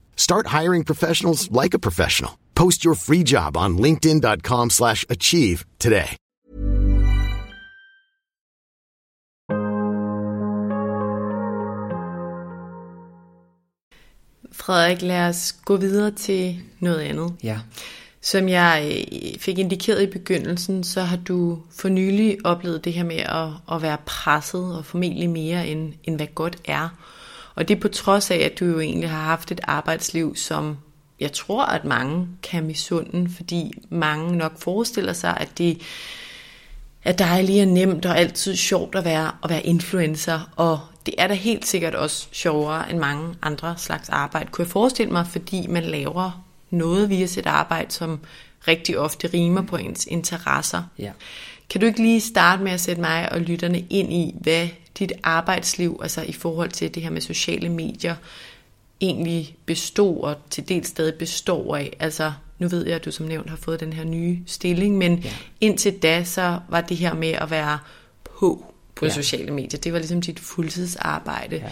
[0.15, 2.39] Start hiring professionals like a professional.
[2.55, 6.17] Post your free job on linkedin.com slash achieve today.
[14.53, 17.35] Frederik, lad os gå videre til noget andet.
[17.43, 17.59] Ja.
[18.21, 23.03] Som jeg øh, fik indikeret i begyndelsen, så har du for nylig oplevet det her
[23.03, 26.89] med at, at være presset og formentlig mere end, end hvad godt er.
[27.55, 30.77] Og det er på trods af, at du jo egentlig har haft et arbejdsliv, som
[31.19, 35.81] jeg tror, at mange kan misunde, fordi mange nok forestiller sig, at det
[37.03, 41.27] er dejligt og nemt og altid sjovt at være, at være influencer, og det er
[41.27, 45.67] da helt sikkert også sjovere end mange andre slags arbejde, kunne jeg forestille mig, fordi
[45.67, 48.19] man laver noget via sit arbejde, som
[48.67, 50.83] rigtig ofte rimer på ens interesser.
[50.99, 51.11] Ja.
[51.69, 54.67] Kan du ikke lige starte med at sætte mig og lytterne ind i, hvad
[54.99, 58.15] dit arbejdsliv, altså i forhold til det her med sociale medier,
[59.01, 61.97] egentlig bestod og til dels stadig består af.
[61.99, 65.17] Altså, nu ved jeg, at du som nævnt har fået den her nye stilling, men
[65.17, 65.33] ja.
[65.61, 67.79] indtil da, så var det her med at være
[68.23, 69.11] på på ja.
[69.11, 71.55] sociale medier, det var ligesom dit fuldtidsarbejde.
[71.55, 71.69] Ja.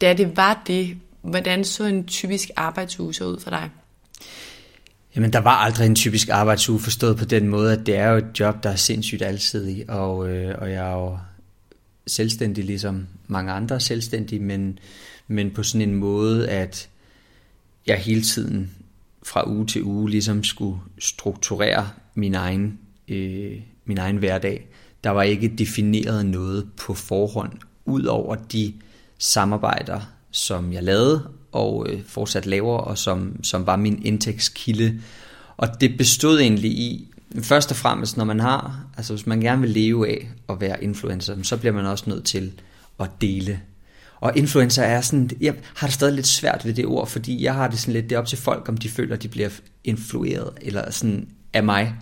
[0.00, 3.70] Da det var det, hvordan så en typisk arbejdsuge så ud for dig?
[5.16, 8.16] Jamen, der var aldrig en typisk arbejdsuge forstået på den måde, at det er jo
[8.16, 11.18] et job, der er sindssygt alsidig, og, øh, og jeg er jo
[12.06, 14.78] selvstændig ligesom mange andre selvstændige, men,
[15.28, 16.88] men på sådan en måde, at
[17.86, 18.70] jeg hele tiden
[19.22, 24.68] fra uge til uge ligesom skulle strukturere min egen, øh, min egen hverdag.
[25.04, 27.52] Der var ikke defineret noget på forhånd,
[27.84, 28.72] ud over de
[29.18, 35.00] samarbejder, som jeg lavede og øh, fortsat laver, og som, som var min indtægtskilde.
[35.56, 39.60] Og det bestod egentlig i, først og fremmest, når man har, altså hvis man gerne
[39.60, 42.52] vil leve af at være influencer, så bliver man også nødt til
[43.00, 43.60] at dele.
[44.20, 47.54] Og influencer er sådan, jeg har det stadig lidt svært ved det ord, fordi jeg
[47.54, 49.48] har det sådan lidt, det er op til folk, om de føler, at de bliver
[49.84, 51.94] influeret, eller sådan af mig.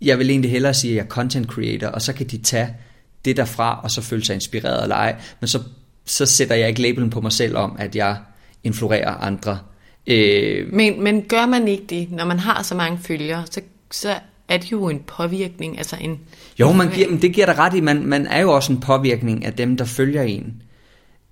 [0.00, 2.76] Jeg vil egentlig hellere sige, at jeg er content creator, og så kan de tage
[3.24, 5.62] det derfra, og så føle sig inspireret eller ej, men så,
[6.04, 8.16] så sætter jeg ikke labelen på mig selv om, at jeg
[8.64, 9.58] influerer andre.
[10.06, 13.60] Øh, men, men gør man ikke det, når man har så mange følgere, så
[13.94, 16.20] så er det jo en påvirkning, altså en...
[16.60, 19.44] Jo, man giver, det giver dig ret i, man, man er jo også en påvirkning
[19.44, 20.62] af dem, der følger en.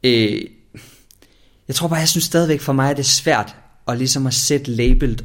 [0.05, 0.43] Øh,
[1.69, 3.57] jeg tror bare, jeg synes stadigvæk for mig, at det er svært
[3.89, 5.25] at ligesom at sætte labelt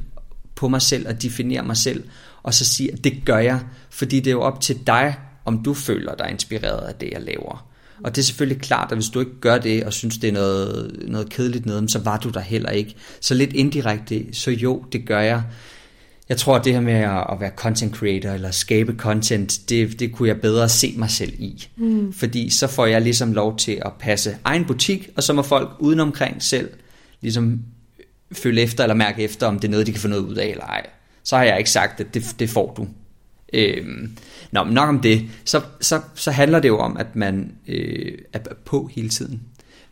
[0.55, 2.03] på mig selv og definere mig selv,
[2.43, 3.59] og så sige, at det gør jeg,
[3.89, 7.21] fordi det er jo op til dig, om du føler dig inspireret af det, jeg
[7.21, 7.67] laver.
[8.03, 10.33] Og det er selvfølgelig klart, at hvis du ikke gør det, og synes, det er
[10.33, 12.95] noget, noget kedeligt noget, så var du der heller ikke.
[13.21, 15.43] Så lidt indirekte, så jo, det gør jeg.
[16.29, 20.11] Jeg tror, at det her med at være content creator eller skabe content, det, det
[20.11, 21.67] kunne jeg bedre se mig selv i.
[21.75, 22.13] Mm.
[22.13, 25.69] Fordi så får jeg ligesom lov til at passe egen butik, og så må folk
[25.79, 26.69] udenomkring selv
[27.21, 27.61] ligesom
[28.31, 30.47] følge efter eller mærke efter, om det er noget, de kan få noget ud af
[30.47, 30.85] eller ej.
[31.23, 32.87] Så har jeg ikke sagt, at det, det får du.
[33.53, 34.17] Øhm,
[34.51, 35.29] nå, men nok om det.
[35.45, 39.41] Så, så, så handler det jo om, at man øh, er på hele tiden.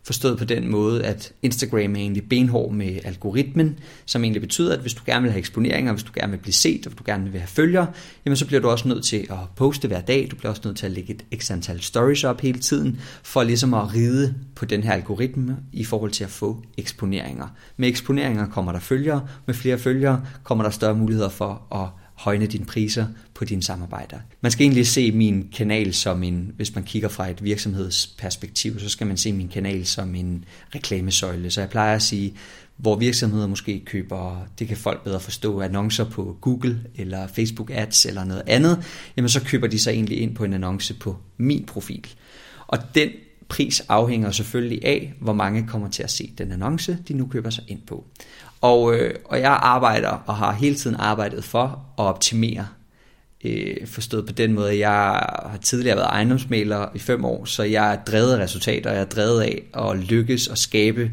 [0.06, 4.80] Forstået på den måde, at Instagram er egentlig benhård med algoritmen, som egentlig betyder, at
[4.80, 7.02] hvis du gerne vil have eksponeringer, hvis du gerne vil blive set, og hvis du
[7.06, 7.86] gerne vil have følgere,
[8.24, 10.76] jamen så bliver du også nødt til at poste hver dag, du bliver også nødt
[10.76, 14.64] til at lægge et x antal stories op hele tiden, for ligesom at ride på
[14.64, 17.48] den her algoritme i forhold til at få eksponeringer.
[17.76, 22.46] Med eksponeringer kommer der følgere, med flere følgere kommer der større muligheder for at højne
[22.46, 24.18] dine priser på dine samarbejder.
[24.40, 28.88] Man skal egentlig se min kanal som en, hvis man kigger fra et virksomhedsperspektiv, så
[28.88, 30.44] skal man se min kanal som en
[30.74, 31.50] reklamesøjle.
[31.50, 32.34] Så jeg plejer at sige,
[32.76, 38.06] hvor virksomheder måske køber, det kan folk bedre forstå, annoncer på Google eller Facebook Ads
[38.06, 38.84] eller noget andet,
[39.16, 42.06] jamen så køber de sig egentlig ind på en annonce på min profil.
[42.66, 43.08] Og den
[43.48, 47.50] pris afhænger selvfølgelig af, hvor mange kommer til at se den annonce, de nu køber
[47.50, 48.04] sig ind på.
[48.64, 51.64] Og, øh, og jeg arbejder og har hele tiden arbejdet for
[51.98, 52.66] at optimere.
[53.44, 54.92] Øh, forstået på den måde, at jeg
[55.50, 59.04] har tidligere været ejendomsmaler i fem år, så jeg er drevet af resultater, jeg er
[59.04, 61.10] drevet af at lykkes og skabe,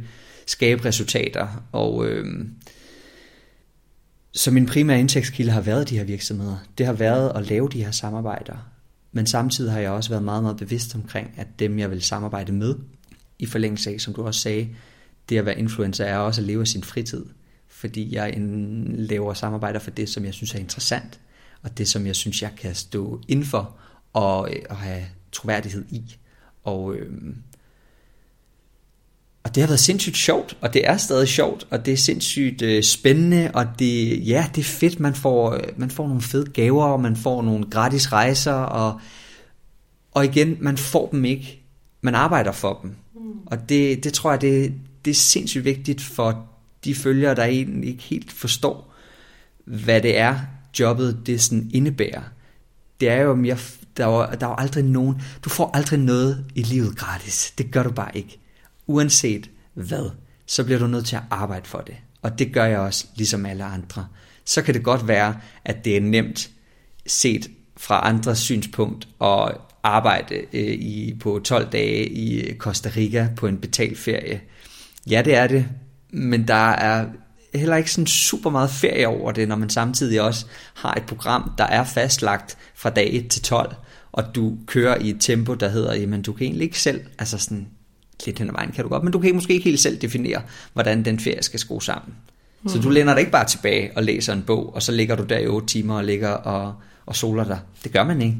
[0.48, 1.48] skabe resultater.
[1.72, 2.26] Og øh,
[4.34, 6.58] så min primære indtægtskilde har været de her virksomheder.
[6.78, 8.56] Det har været at lave de her samarbejder.
[9.12, 12.52] Men samtidig har jeg også været meget, meget bevidst omkring, at dem jeg vil samarbejde
[12.52, 12.76] med,
[13.40, 14.70] i forlængelse af, som du også sagde,
[15.30, 17.26] det at være influencer er også at leve af sin fritid
[17.82, 18.34] fordi jeg
[18.88, 21.20] laver samarbejder for det, som jeg synes er interessant,
[21.62, 23.76] og det, som jeg synes, jeg kan stå indenfor
[24.14, 26.18] og, og have troværdighed i.
[26.64, 27.36] Og, øhm,
[29.44, 32.62] og det har været sindssygt sjovt, og det er stadig sjovt, og det er sindssygt
[32.62, 36.86] øh, spændende, og det, ja, det er fedt, man får, man får nogle fede gaver,
[36.86, 39.00] og man får nogle gratis rejser, og,
[40.12, 41.64] og igen, man får dem ikke,
[42.02, 42.96] man arbejder for dem.
[43.16, 43.22] Mm.
[43.46, 44.74] Og det, det tror jeg, det,
[45.06, 46.51] det er sindssygt vigtigt for
[46.86, 48.94] de følgere, der egentlig ikke helt forstår,
[49.66, 50.40] hvad det er,
[50.80, 52.22] jobbet det sådan indebærer.
[53.00, 53.58] Det er jo, mere,
[53.98, 57.54] der, er, der er aldrig nogen, du får aldrig noget i livet gratis.
[57.58, 58.40] Det gør du bare ikke.
[58.88, 60.10] Uanset hvad,
[60.46, 61.96] så bliver du nødt til at arbejde for det.
[62.22, 64.08] Og det gør jeg også, ligesom alle andre.
[64.46, 66.50] Så kan det godt være, at det er nemt
[67.08, 73.48] set fra andres synspunkt at arbejde øh, i, på 12 dage i Costa Rica på
[73.48, 74.42] en betalt ferie.
[75.10, 75.66] Ja, det er det,
[76.12, 77.06] men der er
[77.54, 81.52] heller ikke sådan super meget ferie over det, når man samtidig også har et program,
[81.58, 83.76] der er fastlagt fra dag 1 til 12,
[84.12, 87.38] og du kører i et tempo, der hedder, jamen du kan egentlig ikke selv, altså
[87.38, 87.68] sådan
[88.26, 90.42] lidt hen ad vejen kan du godt, men du kan måske ikke helt selv definere,
[90.74, 92.16] hvordan den ferie skal skrues sammen.
[92.64, 92.70] Mm.
[92.70, 92.94] Så du mm.
[92.94, 95.48] læner dig ikke bare tilbage og læser en bog, og så ligger du der i
[95.48, 96.74] 8 timer og ligger og,
[97.06, 97.60] og soler dig.
[97.84, 98.38] Det gør man ikke.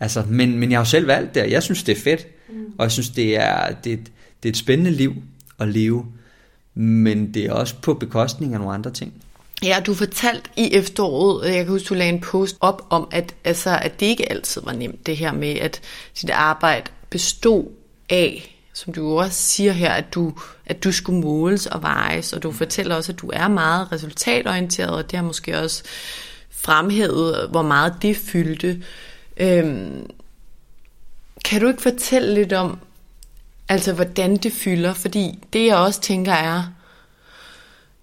[0.00, 2.26] Altså, men, men jeg har jo selv valgt det, og jeg synes, det er fedt,
[2.48, 2.64] mm.
[2.78, 4.10] og jeg synes, det er, det,
[4.42, 5.14] det er et spændende liv
[5.58, 6.06] at leve
[6.80, 9.12] men det er også på bekostning af nogle andre ting.
[9.62, 13.08] Ja, du fortalt i efteråret, øh, jeg kan huske, du lagde en post op om,
[13.10, 15.80] at, altså, at det ikke altid var nemt, det her med, at
[16.22, 17.64] dit arbejde bestod
[18.10, 20.32] af, som du også siger her, at du,
[20.66, 24.90] at du skulle måles og vejes, og du fortæller også, at du er meget resultatorienteret,
[24.90, 25.82] og det har måske også
[26.50, 28.82] fremhævet, hvor meget det fyldte.
[29.36, 30.06] Øhm,
[31.44, 32.78] kan du ikke fortælle lidt om,
[33.68, 34.94] Altså, hvordan det fylder.
[34.94, 36.62] Fordi det, jeg også tænker er,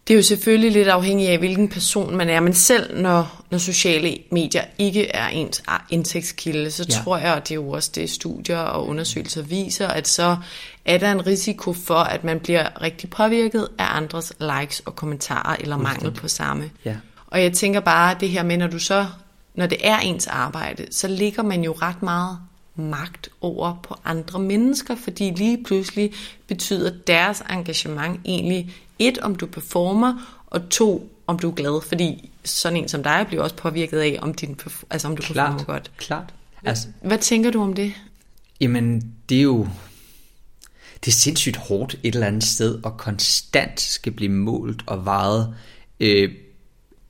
[0.08, 2.40] det er jo selvfølgelig lidt afhængigt af, hvilken person man er.
[2.40, 6.96] Men selv når, når sociale medier ikke er ens indtægtskilde, så ja.
[6.96, 10.38] tror jeg, og det er jo også det, studier og undersøgelser viser, at så
[10.86, 15.56] er der en risiko for, at man bliver rigtig påvirket af andres likes og kommentarer,
[15.60, 16.72] eller mangel på samme.
[16.86, 16.96] Ja.
[17.28, 19.08] Og jeg tænker bare, det her med, når du så,
[19.56, 22.40] når det er ens arbejde, så ligger man jo ret meget
[22.76, 26.14] magt over på andre mennesker, fordi lige pludselig
[26.48, 32.30] betyder deres engagement egentlig et, om du performer, og to, om du er glad, fordi
[32.44, 34.60] sådan en som dig bliver også påvirket af, om, din,
[34.90, 35.92] altså om du klart, performer godt.
[35.98, 36.34] Klart.
[36.64, 37.94] Altså, hvad tænker du om det?
[38.62, 39.68] Jamen, det er jo
[41.06, 45.56] det er sindssygt hårdt et eller andet sted, og konstant skal blive målt og vejet,
[46.00, 46.32] øh,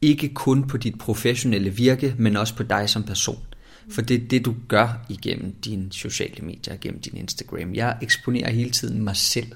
[0.02, 3.44] ikke kun på dit professionelle virke, men også på dig som person.
[3.92, 7.74] For det er det, du gør igennem dine sociale medier, igennem din Instagram.
[7.74, 9.52] Jeg eksponerer hele tiden mig selv.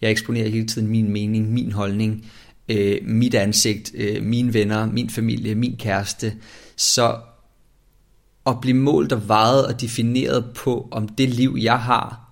[0.00, 2.26] Jeg eksponerer hele tiden min mening, min holdning,
[2.68, 6.36] øh, mit ansigt, øh, mine venner, min familie, min kæreste.
[6.76, 7.18] Så
[8.46, 12.24] at blive målt og vejet og defineret på, om det liv, jeg har,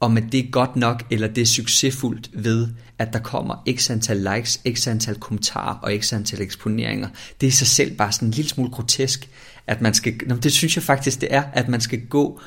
[0.00, 2.68] om at det er godt nok, eller det er succesfuldt ved,
[2.98, 7.08] at der kommer x antal likes, x antal kommentarer og x antal eksponeringer.
[7.40, 9.28] Det er i sig selv bare sådan en lille smule grotesk,
[9.66, 12.40] at man skal, det synes jeg faktisk det er, at man skal gå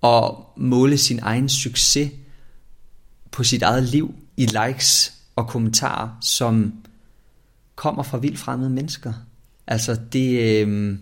[0.00, 2.10] og måle sin egen succes
[3.30, 6.74] på sit eget liv i likes og kommentarer, som
[7.74, 9.12] kommer fra vildt fremmede mennesker.
[9.66, 10.60] Altså det...
[10.66, 10.98] Øh...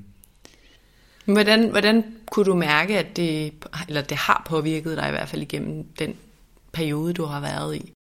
[1.25, 3.53] Hvordan, hvordan kunne du mærke, at det,
[3.89, 6.15] eller det har påvirket dig i hvert fald igennem den
[6.73, 7.93] periode, du har været i?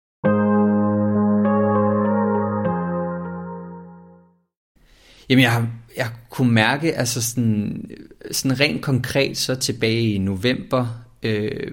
[5.31, 5.67] Jamen jeg,
[5.97, 7.91] jeg kunne mærke, altså sådan,
[8.31, 11.73] sådan rent konkret så tilbage i november, øh,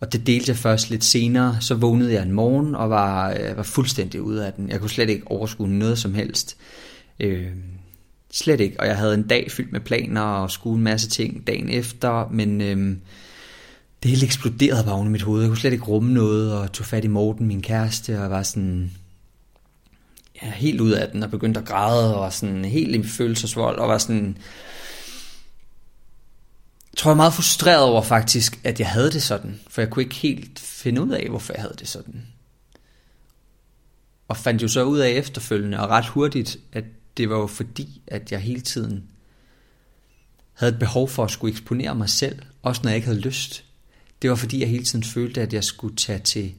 [0.00, 3.56] og det delte jeg først lidt senere, så vågnede jeg en morgen og var, øh,
[3.56, 4.70] var fuldstændig ude af den.
[4.70, 6.56] Jeg kunne slet ikke overskue noget som helst.
[7.20, 7.46] Øh,
[8.32, 11.46] slet ikke, og jeg havde en dag fyldt med planer og skulle en masse ting
[11.46, 12.96] dagen efter, men øh,
[14.02, 15.40] det hele eksploderede bare oven i mit hoved.
[15.40, 18.42] Jeg kunne slet ikke rumme noget, og tog fat i Morten, min kæreste, og var
[18.42, 18.90] sådan
[20.42, 23.78] ja, helt ud af den, og begyndte at græde, og var sådan helt i følelsesvold,
[23.78, 24.38] og var sådan,
[26.96, 30.14] tror jeg meget frustreret over faktisk, at jeg havde det sådan, for jeg kunne ikke
[30.14, 32.26] helt finde ud af, hvorfor jeg havde det sådan.
[34.28, 36.84] Og fandt jo så ud af efterfølgende, og ret hurtigt, at
[37.16, 39.04] det var jo fordi, at jeg hele tiden
[40.52, 43.64] havde et behov for at skulle eksponere mig selv, også når jeg ikke havde lyst.
[44.22, 46.54] Det var fordi, jeg hele tiden følte, at jeg skulle tage til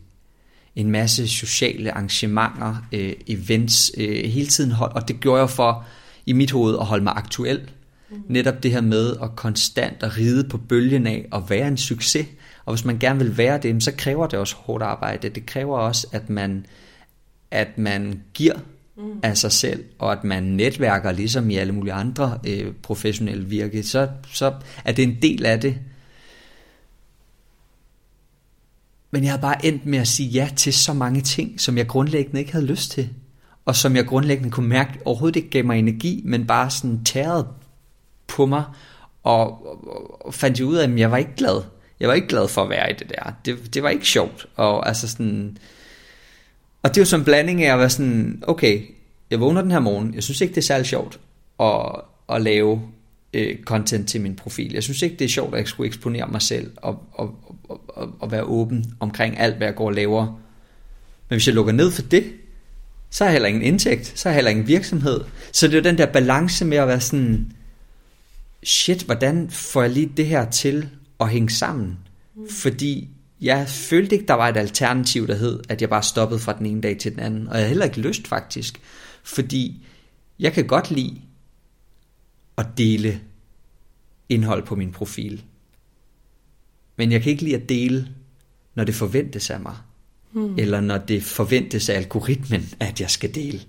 [0.78, 5.86] en masse sociale arrangementer, øh, events, øh, hele tiden hold, og det gjorde jeg for
[6.26, 7.62] i mit hoved at holde mig aktuel.
[8.10, 8.18] Mm.
[8.28, 12.28] Netop det her med at konstant at ride på bølgen af og være en succes.
[12.66, 15.30] Og hvis man gerne vil være det, så kræver det også hårdt arbejde.
[15.30, 16.66] Det kræver også, at man,
[17.52, 18.56] at man giver
[18.98, 19.20] mm.
[19.24, 23.84] af sig selv, og at man netværker ligesom i alle mulige andre øh, professionelle virke,
[23.84, 24.54] så, så
[24.86, 25.78] er det en del af det.
[29.12, 31.88] Men jeg har bare endt med at sige ja til så mange ting, som jeg
[31.88, 33.10] grundlæggende ikke havde lyst til.
[33.66, 37.48] Og som jeg grundlæggende kunne mærke overhovedet ikke gav mig energi, men bare sådan tærede
[38.28, 38.64] på mig.
[39.24, 41.62] Og, og, og fandt ud af, at jeg var ikke glad.
[42.00, 43.34] Jeg var ikke glad for at være i det der.
[43.46, 44.48] Det, det var ikke sjovt.
[44.56, 45.58] Og altså sådan...
[46.84, 48.82] Og det er jo sådan en blanding af at være sådan, okay,
[49.32, 51.20] jeg vågner den her morgen, jeg synes ikke, det er særlig sjovt
[51.60, 52.82] at, at lave
[53.34, 54.74] øh, content til min profil.
[54.74, 57.36] Jeg synes ikke, det er sjovt, at jeg skulle eksponere mig selv og, og,
[57.70, 60.26] og, og, og være åben omkring alt, hvad jeg går og laver.
[61.30, 62.24] Men hvis jeg lukker ned for det,
[63.10, 65.22] så har jeg heller ingen indtægt, så har jeg heller ingen virksomhed.
[65.52, 67.52] Så det er jo den der balance med at være sådan,
[68.64, 71.98] shit, hvordan får jeg lige det her til at hænge sammen?
[72.36, 72.50] Mm.
[72.50, 73.10] Fordi
[73.42, 76.66] jeg følte ikke, der var et alternativ, der hed, at jeg bare stoppede fra den
[76.66, 77.48] ene dag til den anden.
[77.48, 78.82] Og jeg havde heller ikke lyst faktisk.
[79.24, 79.86] Fordi
[80.40, 81.22] jeg kan godt lide
[82.58, 83.22] at dele
[84.30, 85.44] indhold på min profil.
[86.98, 88.08] Men jeg kan ikke lide at dele,
[88.76, 89.76] når det forventes af mig.
[90.32, 90.56] Hmm.
[90.58, 93.60] Eller når det forventes af algoritmen, at jeg skal dele.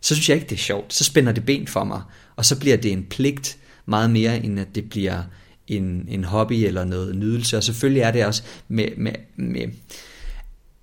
[0.00, 0.94] Så synes jeg ikke, det er sjovt.
[0.94, 2.02] Så spænder det ben for mig.
[2.36, 5.22] Og så bliver det en pligt meget mere, end at det bliver
[5.66, 7.56] en, en hobby eller noget nydelse.
[7.56, 9.68] Og selvfølgelig er det også med, med, med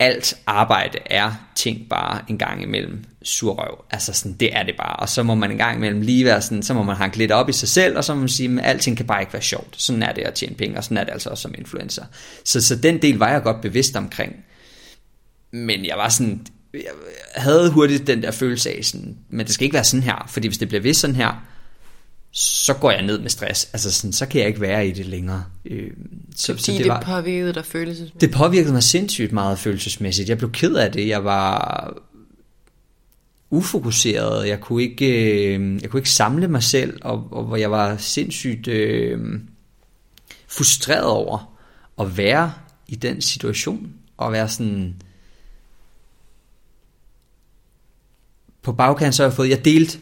[0.01, 3.85] alt arbejde er ting bare en gang imellem surrøv.
[3.91, 4.95] Altså sådan, det er det bare.
[4.95, 7.31] Og så må man en gang imellem lige være sådan, så må man hanke lidt
[7.31, 9.41] op i sig selv, og så må man sige, at alting kan bare ikke være
[9.41, 9.81] sjovt.
[9.81, 12.05] Sådan er det at tjene penge, og sådan er det altså også som influencer.
[12.45, 14.35] Så, så den del var jeg godt bevidst omkring.
[15.51, 16.81] Men jeg var sådan, jeg
[17.35, 20.47] havde hurtigt den der følelse af sådan, men det skal ikke være sådan her, fordi
[20.47, 21.45] hvis det bliver ved sådan her,
[22.31, 23.69] så går jeg ned med stress.
[23.73, 25.43] Altså sådan, så kan jeg ikke være i det længere.
[25.65, 25.91] Øh,
[26.35, 28.21] så, Fordi så det, var, det påvirkede dig følelsesmæssigt?
[28.21, 30.29] Det påvirkede mig sindssygt meget følelsesmæssigt.
[30.29, 31.07] Jeg blev ked af det.
[31.07, 31.93] Jeg var
[33.49, 34.47] ufokuseret.
[34.47, 35.05] Jeg kunne ikke,
[35.55, 39.39] øh, jeg kunne ikke samle mig selv, og, og jeg var sindssygt øh,
[40.47, 41.57] frustreret over
[41.99, 42.53] at være
[42.87, 45.01] i den situation, og være sådan...
[48.61, 49.99] På bagkant så har jeg fået, jeg delte,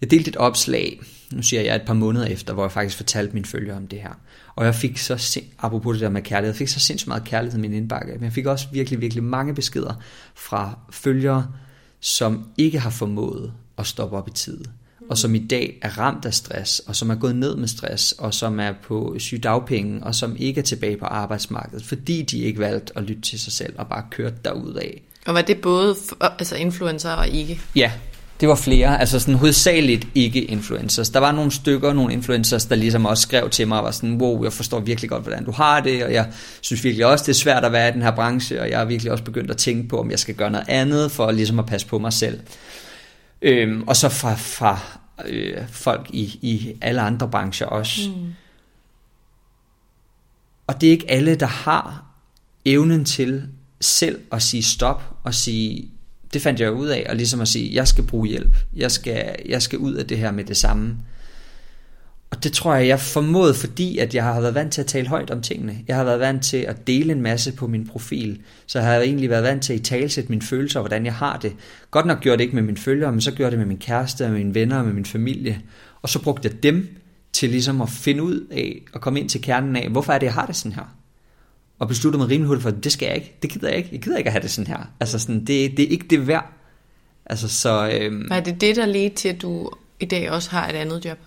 [0.00, 1.00] jeg delte et opslag,
[1.32, 4.00] nu siger jeg et par måneder efter, hvor jeg faktisk fortalte mine følgere om det
[4.00, 4.20] her.
[4.56, 7.58] Og jeg fik så, apropos det der med kærlighed, jeg fik så sindssygt meget kærlighed
[7.58, 8.12] i min indbakke.
[8.12, 9.94] Men jeg fik også virkelig, virkelig mange beskeder
[10.34, 11.46] fra følgere,
[12.00, 14.64] som ikke har formået at stoppe op i tid.
[15.10, 18.12] Og som i dag er ramt af stress, og som er gået ned med stress,
[18.12, 22.58] og som er på sygdagpenge, og som ikke er tilbage på arbejdsmarkedet, fordi de ikke
[22.58, 25.02] valgte at lytte til sig selv og bare kørte af.
[25.26, 25.96] Og var det både
[26.38, 27.60] altså influencer og ikke?
[27.76, 27.92] Ja,
[28.40, 31.10] det var flere, altså sådan hovedsageligt ikke influencers.
[31.10, 34.22] Der var nogle stykker, nogle influencers, der ligesom også skrev til mig og var sådan,
[34.22, 36.28] wow, jeg forstår virkelig godt, hvordan du har det, og jeg
[36.60, 38.84] synes virkelig også, det er svært at være i den her branche, og jeg har
[38.84, 41.66] virkelig også begyndt at tænke på, om jeg skal gøre noget andet, for ligesom at
[41.66, 42.40] passe på mig selv.
[43.42, 44.78] Øhm, og så fra, fra
[45.26, 48.00] øh, folk i, i alle andre brancher også.
[48.08, 48.32] Mm.
[50.66, 52.04] Og det er ikke alle, der har
[52.64, 53.48] evnen til
[53.80, 55.90] selv at sige stop og sige,
[56.36, 59.36] det fandt jeg ud af, og ligesom at sige, jeg skal bruge hjælp, jeg skal,
[59.48, 60.96] jeg skal ud af det her med det samme.
[62.30, 65.08] Og det tror jeg, jeg formåede, fordi at jeg har været vant til at tale
[65.08, 65.78] højt om tingene.
[65.88, 68.40] Jeg har været vant til at dele en masse på min profil.
[68.66, 71.38] Så jeg har egentlig været vant til at talsætte mine følelser, og hvordan jeg har
[71.38, 71.52] det.
[71.90, 74.26] Godt nok gjorde det ikke med mine følgere, men så gjorde det med min kæreste,
[74.26, 75.60] og mine venner og med min familie.
[76.02, 76.88] Og så brugte jeg dem
[77.32, 80.26] til ligesom at finde ud af, og komme ind til kernen af, hvorfor er det,
[80.26, 80.96] jeg har det sådan her?
[81.78, 84.00] Og beslutte mig rimelig hurtigt for, det skal jeg ikke, det gider jeg ikke, jeg
[84.02, 84.92] gider ikke at have det sådan her.
[85.00, 86.52] Altså sådan, det, det er ikke det værd.
[87.26, 87.90] Altså så...
[88.00, 89.70] Øhm, er det det, der ledte til, at du
[90.00, 91.18] i dag også har et andet job?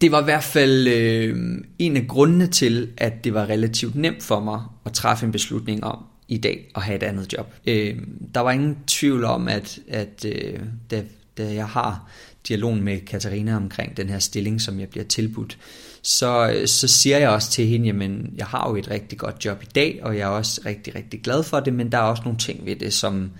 [0.00, 4.22] Det var i hvert fald øh, en af grundene til, at det var relativt nemt
[4.22, 7.54] for mig at træffe en beslutning om i dag at have et andet job.
[7.66, 7.98] Øh,
[8.34, 10.60] der var ingen tvivl om, at, at øh,
[10.90, 11.04] da,
[11.38, 12.10] da jeg har
[12.48, 15.58] dialogen med Katarina omkring den her stilling, som jeg bliver tilbudt,
[16.04, 19.44] så, øh, så siger jeg også til hende, jamen jeg har jo et rigtig godt
[19.44, 22.02] job i dag, og jeg er også rigtig, rigtig glad for det, men der er
[22.02, 23.30] også nogle ting ved det, som,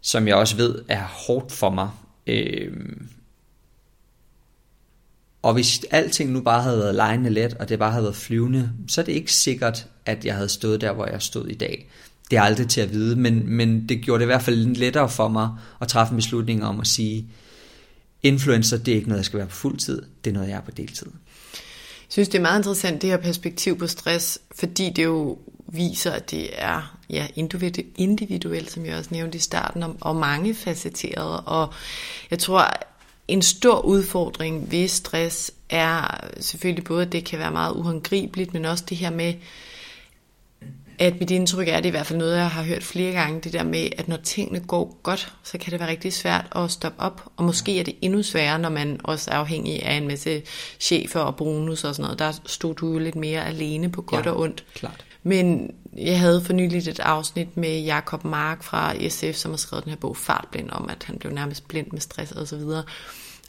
[0.00, 1.90] som jeg også ved er hårdt for mig.
[2.26, 2.72] Øh,
[5.42, 8.72] og hvis alting nu bare havde været lejende let, og det bare havde været flyvende,
[8.88, 11.90] så er det ikke sikkert, at jeg havde stået der, hvor jeg stod i dag.
[12.30, 15.08] Det er aldrig til at vide, men, men det gjorde det i hvert fald lettere
[15.08, 17.26] for mig at træffe en beslutning om at sige,
[18.22, 20.56] influencer, det er ikke noget, jeg skal være på fuld tid, det er noget, jeg
[20.56, 21.06] er på deltid.
[22.08, 26.12] Jeg synes, det er meget interessant, det her perspektiv på stress, fordi det jo viser,
[26.12, 27.26] at det er ja,
[27.96, 31.40] individuelt, som jeg også nævnte i starten, og mange facetteret.
[31.46, 31.72] Og
[32.30, 32.70] jeg tror,
[33.28, 38.64] en stor udfordring ved stress er selvfølgelig både, at det kan være meget uhåndgribeligt, men
[38.64, 39.34] også det her med,
[40.98, 43.12] at mit indtryk er, at det er i hvert fald noget, jeg har hørt flere
[43.12, 46.46] gange, det der med, at når tingene går godt, så kan det være rigtig svært
[46.56, 49.94] at stoppe op, og måske er det endnu sværere, når man også er afhængig af
[49.94, 50.42] en masse
[50.80, 52.18] chefer og bonus og sådan noget.
[52.18, 54.64] Der stod du jo lidt mere alene på godt ja, og ondt.
[54.74, 55.04] klart.
[55.22, 59.84] Men jeg havde for nyligt et afsnit med Jakob Mark fra SF, som har skrevet
[59.84, 62.82] den her bog Fartblind, om at han blev nærmest blind med stress og så videre.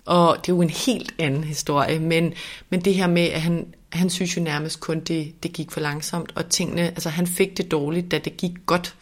[0.05, 2.33] Og det er jo en helt anden historie, men,
[2.69, 5.79] men det her med, at han, han synes jo nærmest kun, det, det gik for
[5.79, 8.95] langsomt, og tingene, altså han fik det dårligt, da det gik godt.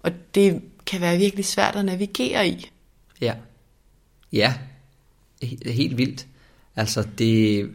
[0.00, 2.70] Og det kan være virkelig svært at navigere i.
[3.20, 3.34] Ja.
[4.32, 4.54] Ja.
[5.66, 6.26] Helt vildt.
[6.76, 7.70] Altså det...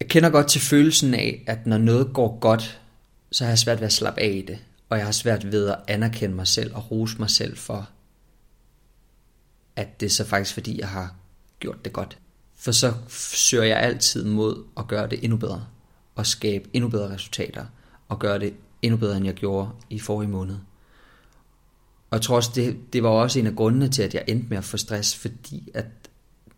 [0.00, 2.80] Jeg kender godt til følelsen af, at når noget går godt,
[3.32, 4.58] så har jeg svært ved at slappe af i det.
[4.88, 7.90] Og jeg har svært ved at anerkende mig selv og rose mig selv for,
[9.76, 11.14] at det er så faktisk fordi, jeg har
[11.60, 12.18] gjort det godt.
[12.62, 15.66] For så søger jeg altid mod at gøre det endnu bedre,
[16.14, 17.66] og skabe endnu bedre resultater,
[18.08, 20.54] og gøre det endnu bedre, end jeg gjorde i forrige måned.
[22.10, 24.48] Og jeg tror også, det, det var også en af grundene til, at jeg endte
[24.48, 25.86] med at få stress, fordi at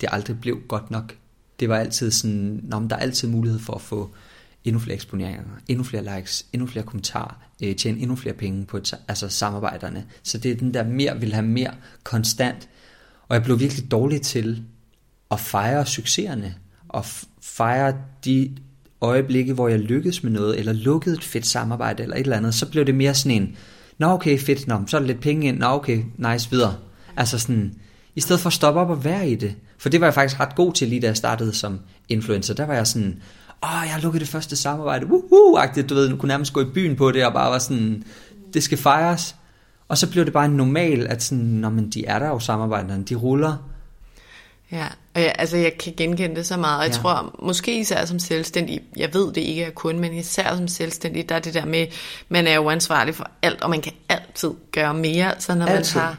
[0.01, 1.17] det aldrig blev godt nok.
[1.61, 4.11] Det var altid sådan, nå, men der er altid mulighed for at få
[4.65, 8.81] endnu flere eksponeringer, endnu flere likes, endnu flere kommentarer, øh, tjene endnu flere penge på
[9.09, 10.07] altså samarbejderne.
[10.23, 12.69] Så det er den der mere, vil have mere konstant,
[13.29, 14.65] og jeg blev virkelig dårlig til
[15.31, 16.55] at fejre succeserne,
[16.89, 17.05] og
[17.41, 17.95] fejre
[18.25, 18.57] de
[19.01, 22.55] øjeblikke, hvor jeg lykkedes med noget, eller lukkede et fedt samarbejde, eller et eller andet,
[22.55, 23.57] så blev det mere sådan en,
[23.99, 26.75] nå okay, fedt, nå, så er der lidt penge ind, nå okay, nice, videre.
[27.16, 27.75] Altså sådan,
[28.14, 29.55] i stedet for at stoppe op og være i det.
[29.79, 32.55] For det var jeg faktisk ret god til, lige da jeg startede som influencer.
[32.55, 33.22] Der var jeg sådan,
[33.64, 36.70] åh, jeg har lukket det første samarbejde, woohoo-agtigt, du ved, nu kunne nærmest gå i
[36.75, 38.05] byen på det, og bare var sådan,
[38.55, 39.37] det skal fejres.
[39.89, 42.39] Og så blev det bare en normal, at sådan, når man, de er der jo
[42.39, 43.74] samarbejderne, de ruller.
[44.73, 47.03] Ja, og jeg, altså jeg kan genkende det så meget, jeg ja.
[47.03, 51.29] tror måske især som selvstændig, jeg ved det ikke er kun, men især som selvstændig,
[51.29, 51.87] der er det der med,
[52.29, 56.01] man er jo ansvarlig for alt, og man kan altid gøre mere, så når altid.
[56.01, 56.19] man har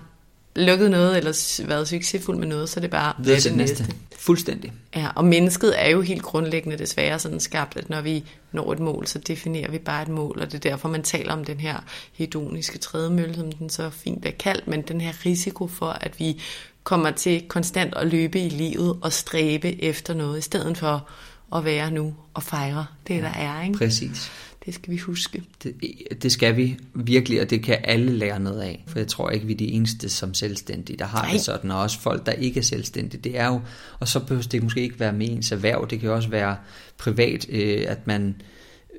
[0.55, 3.55] lukket noget, eller været succesfuld med noget, så er det bare det, det næste.
[3.57, 3.95] næste.
[4.19, 4.73] Fuldstændig.
[4.95, 8.79] Ja, og mennesket er jo helt grundlæggende desværre sådan skabt, at når vi når et
[8.79, 11.59] mål, så definerer vi bare et mål, og det er derfor, man taler om den
[11.59, 11.77] her
[12.13, 16.41] hedoniske trædemølle, som den så fint er kaldt, men den her risiko for, at vi
[16.85, 21.09] kommer til konstant at løbe i livet og stræbe efter noget, i stedet for
[21.55, 23.63] at være nu og fejre det, ja, der er.
[23.63, 23.77] Ikke?
[23.77, 24.31] Præcis.
[24.65, 25.43] Det skal vi huske.
[25.63, 25.75] Det,
[26.21, 28.83] det skal vi virkelig, og det kan alle lære noget af.
[28.87, 31.31] For jeg tror ikke, vi er de eneste som selvstændige, der har Nej.
[31.31, 31.71] det sådan.
[31.71, 33.21] Og også folk, der ikke er selvstændige.
[33.21, 33.61] Det er jo,
[33.99, 35.87] og så behøver det måske ikke være med ens erhverv.
[35.89, 36.55] Det kan også være
[36.97, 38.35] privat, øh, at man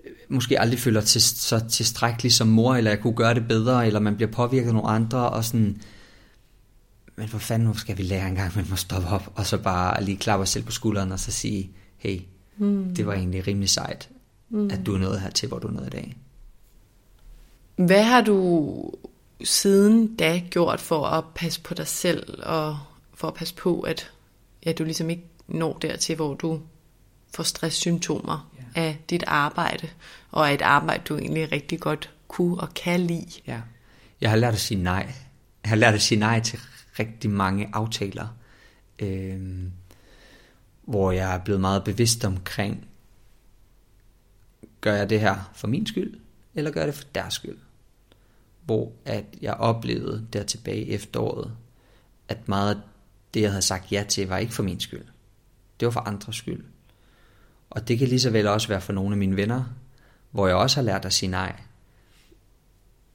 [0.05, 3.87] øh, måske aldrig føler til, så tilstrækkeligt som mor, eller jeg kunne gøre det bedre,
[3.87, 5.81] eller man bliver påvirket af nogle andre, og sådan,
[7.17, 9.59] men hvor fanden, hvor skal vi lære en gang, man må stoppe op, og så
[9.59, 12.21] bare lige klappe os selv på skulderen, og så sige, hey,
[12.57, 12.95] mm.
[12.95, 14.09] det var egentlig rimelig sejt,
[14.49, 14.71] mm.
[14.71, 16.17] at du er nået her til, hvor du er nået i dag.
[17.77, 18.93] Hvad har du
[19.45, 22.79] siden da gjort for at passe på dig selv, og
[23.15, 24.11] for at passe på, at
[24.67, 26.61] ja, du ligesom ikke når dertil, hvor du
[27.35, 28.81] får stresssymptomer ja.
[28.81, 29.89] af dit arbejde,
[30.31, 33.27] og af et arbejde, du egentlig rigtig godt kunne og kan lide.
[33.47, 33.61] Ja.
[34.21, 35.13] Jeg har lært at sige nej.
[35.63, 36.59] Jeg har lært at sige nej til
[36.99, 38.37] rigtig mange aftaler,
[38.99, 39.63] øh,
[40.85, 42.89] hvor jeg er blevet meget bevidst omkring,
[44.81, 46.21] gør jeg det her for min skyld,
[46.55, 47.59] eller gør jeg det for deres skyld?
[48.65, 51.57] Hvor at jeg oplevede der tilbage i efteråret,
[52.29, 52.81] at meget af
[53.35, 55.05] det, jeg havde sagt ja til, var ikke for min skyld.
[55.81, 56.65] Det var for andres skyld.
[57.71, 59.65] Og det kan lige så vel også være for nogle af mine venner,
[60.31, 61.57] hvor jeg også har lært at sige nej.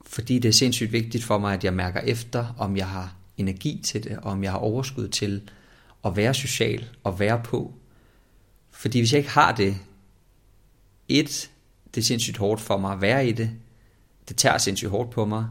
[0.06, 3.82] Fordi det er sindssygt vigtigt for mig, at jeg mærker efter, om jeg har energi
[3.84, 5.42] til det, og om jeg har overskud til
[6.06, 7.74] at være social og være på.
[8.72, 9.78] Fordi hvis jeg ikke har det,
[11.08, 11.50] et,
[11.96, 13.50] det er sindssygt hårdt for mig at være i det.
[14.30, 15.46] Det tager sindssygt hårdt på mig.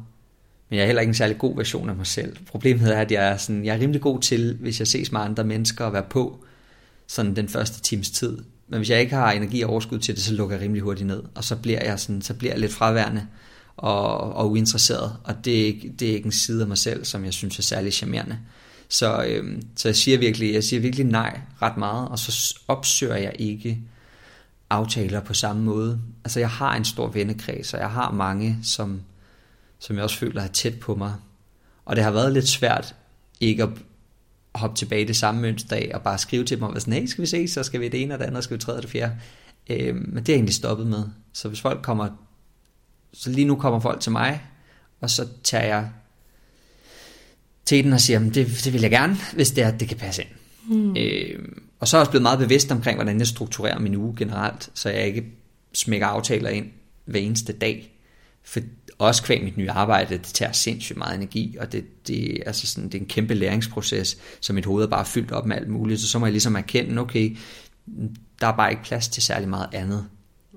[0.69, 2.37] Men jeg er heller ikke en særlig god version af mig selv.
[2.47, 5.21] Problemet er, at jeg er, sådan, jeg er rimelig god til, hvis jeg ses med
[5.21, 6.45] andre mennesker, at være på
[7.07, 8.39] sådan den første times tid.
[8.69, 11.07] Men hvis jeg ikke har energi og overskud til det, så lukker jeg rimelig hurtigt
[11.07, 11.23] ned.
[11.35, 13.27] Og så bliver jeg, sådan, så bliver jeg lidt fraværende
[13.81, 15.17] og, og uinteresseret.
[15.25, 17.59] Og det er, ikke, det er ikke en side af mig selv, som jeg synes
[17.59, 18.39] er særlig charmerende.
[18.89, 23.17] Så, øhm, så jeg, siger virkelig, jeg siger virkelig nej ret meget, og så opsøger
[23.17, 23.79] jeg ikke
[24.71, 26.01] aftaler på samme måde.
[26.25, 29.01] Altså jeg har en stor vennekreds, og jeg har mange, som,
[29.79, 31.15] som jeg også føler er tæt på mig.
[31.85, 32.95] Og det har været lidt svært
[33.41, 33.69] ikke at
[34.55, 37.07] hoppe tilbage i det samme mønster af, og bare skrive til dem om, sådan, hey,
[37.07, 38.83] skal vi se, så skal vi det ene og det andet, skal vi tredje og
[38.83, 39.17] det fjerde.
[39.71, 41.05] Øh, men det er jeg egentlig stoppet med.
[41.33, 42.09] Så hvis folk kommer,
[43.13, 44.43] så lige nu kommer folk til mig,
[45.01, 45.91] og så tager jeg
[47.65, 50.23] til den og siger, det, det vil jeg gerne, hvis det er, det kan passe
[50.23, 50.31] ind.
[50.77, 50.97] Mm.
[50.97, 51.39] Øh,
[51.81, 54.71] og så er jeg også blevet meget bevidst omkring, hvordan jeg strukturerer min uge generelt,
[54.75, 55.25] så jeg ikke
[55.75, 56.67] smækker aftaler ind
[57.05, 57.97] hver eneste dag.
[58.45, 58.61] For
[58.99, 62.89] også kvæg mit nye arbejde, det tager sindssygt meget energi, og det, det, altså sådan,
[62.89, 66.01] det er en kæmpe læringsproces, så mit hoved er bare fyldt op med alt muligt,
[66.01, 67.37] så så må jeg ligesom erkende, okay,
[68.41, 70.07] der er bare ikke plads til særlig meget andet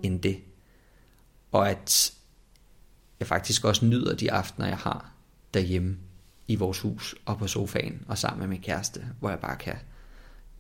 [0.04, 0.38] end det.
[1.52, 2.14] Og at
[3.24, 5.12] jeg faktisk også nyder de aftener, jeg har
[5.54, 5.98] derhjemme
[6.48, 9.76] i vores hus og på sofaen og sammen med min kæreste, hvor jeg bare kan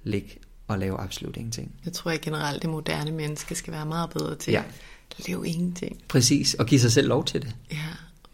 [0.03, 1.76] ligge og lave absolut ingenting.
[1.86, 4.64] Jeg tror, at generelt det moderne menneske skal være meget bedre til ja.
[5.20, 6.01] at lave ingenting.
[6.07, 7.55] Præcis, og give sig selv lov til det.
[7.72, 7.88] Ja,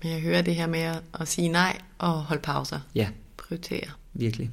[0.04, 2.80] men jeg hører det her med at, at sige nej og holde pauser.
[2.96, 3.10] Ja.
[3.38, 3.88] Prioritere.
[4.14, 4.52] Virkelig.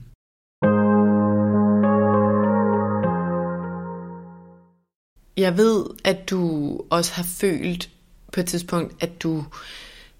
[5.36, 7.90] Jeg ved, at du også har følt
[8.36, 9.44] på et tidspunkt, at du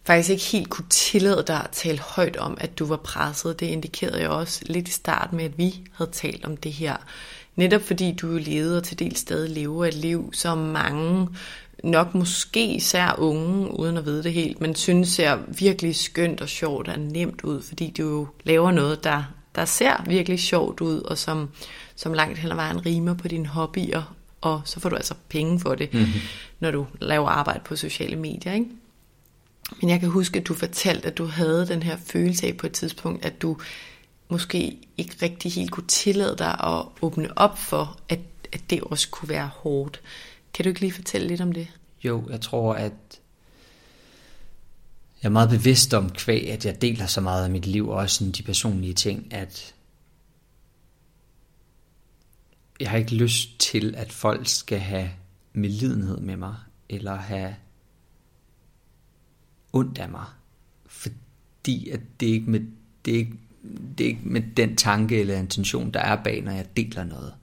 [0.05, 3.61] faktisk ikke helt kunne tillade dig at tale højt om, at du var presset.
[3.61, 6.97] Det indikerede jeg også lidt i starten med, at vi havde talt om det her.
[7.57, 11.29] Netop fordi du jo levede og til del stadig lever et liv, som mange,
[11.85, 16.49] nok måske især unge, uden at vide det helt, men synes ser virkelig skønt og
[16.49, 19.23] sjovt og nemt ud, fordi du jo laver noget, der,
[19.55, 21.49] der ser virkelig sjovt ud, og som,
[21.97, 25.61] som langt hen ad vejen rimer på dine hobbyer, og så får du altså penge
[25.61, 26.21] for det, mm-hmm
[26.61, 28.67] når du laver arbejde på sociale medier, ikke?
[29.81, 32.67] Men jeg kan huske, at du fortalte, at du havde den her følelse af på
[32.67, 33.57] et tidspunkt, at du
[34.29, 38.21] måske ikke rigtig helt kunne tillade dig at åbne op for, at,
[38.53, 40.01] at det også kunne være hårdt.
[40.55, 41.69] Kan du ikke lige fortælle lidt om det?
[42.05, 42.93] Jo, jeg tror, at
[45.23, 47.97] jeg er meget bevidst om kvæg, at jeg deler så meget af mit liv, og
[47.97, 49.75] også sådan de personlige ting, at
[52.81, 55.11] jeg har ikke lyst til, at folk skal have
[55.57, 56.55] medlidenhed med mig,
[56.89, 57.55] eller have
[59.73, 60.25] ondt af mig.
[60.87, 62.61] Fordi at det ikke med,
[63.05, 63.35] det er ikke,
[63.99, 67.35] det er ikke med den tanke eller intention, der er bag, når jeg deler noget.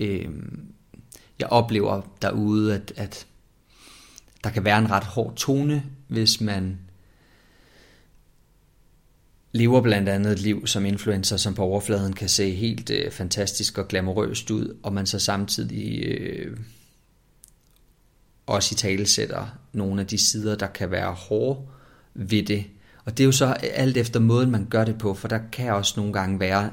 [0.00, 0.66] Øhm,
[1.38, 3.26] jeg oplever derude, at, at
[4.44, 6.78] der kan være en ret hård tone, hvis man
[9.52, 13.78] lever blandt andet et liv som influencer, som på overfladen kan se helt øh, fantastisk
[13.78, 16.56] og glamourøst ud, og man så samtidig øh,
[18.46, 21.60] også i tale sætter nogle af de sider, der kan være hårde
[22.14, 22.64] ved det.
[23.04, 25.72] Og det er jo så alt efter måden, man gør det på, for der kan
[25.72, 26.70] også nogle gange være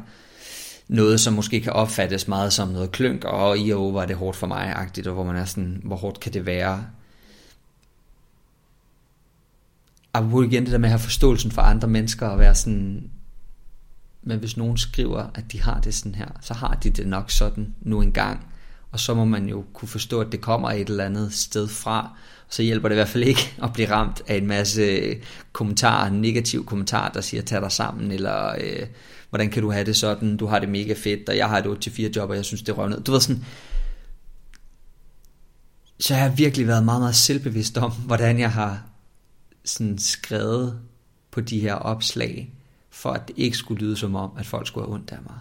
[0.88, 4.38] noget, som måske kan opfattes meget som noget klønk, og i og var det hårdt
[4.38, 6.86] for mig-agtigt, og hvor man er sådan, hvor hårdt kan det være?
[10.13, 13.09] Apropos igen det der med at have forståelsen for andre mennesker, og være sådan,
[14.24, 17.32] men hvis nogen skriver, at de har det sådan her, så har de det nok
[17.32, 18.50] sådan nu engang
[18.91, 22.17] og så må man jo kunne forstå, at det kommer et eller andet sted fra.
[22.49, 25.15] Så hjælper det i hvert fald ikke at blive ramt af en masse øh,
[25.51, 28.87] kommentarer, negative kommentarer, der siger, tag dig sammen, eller øh,
[29.29, 31.87] hvordan kan du have det sådan, du har det mega fedt, og jeg har et
[31.87, 32.99] 8-4 job, og jeg synes, det røvner.
[32.99, 33.45] Du ved sådan,
[35.99, 38.83] så jeg har virkelig været meget, meget selvbevidst om, hvordan jeg har
[39.65, 40.79] sådan skrevet
[41.31, 42.53] på de her opslag,
[42.89, 45.39] for at det ikke skulle lyde som om, at folk skulle have ondt af mig.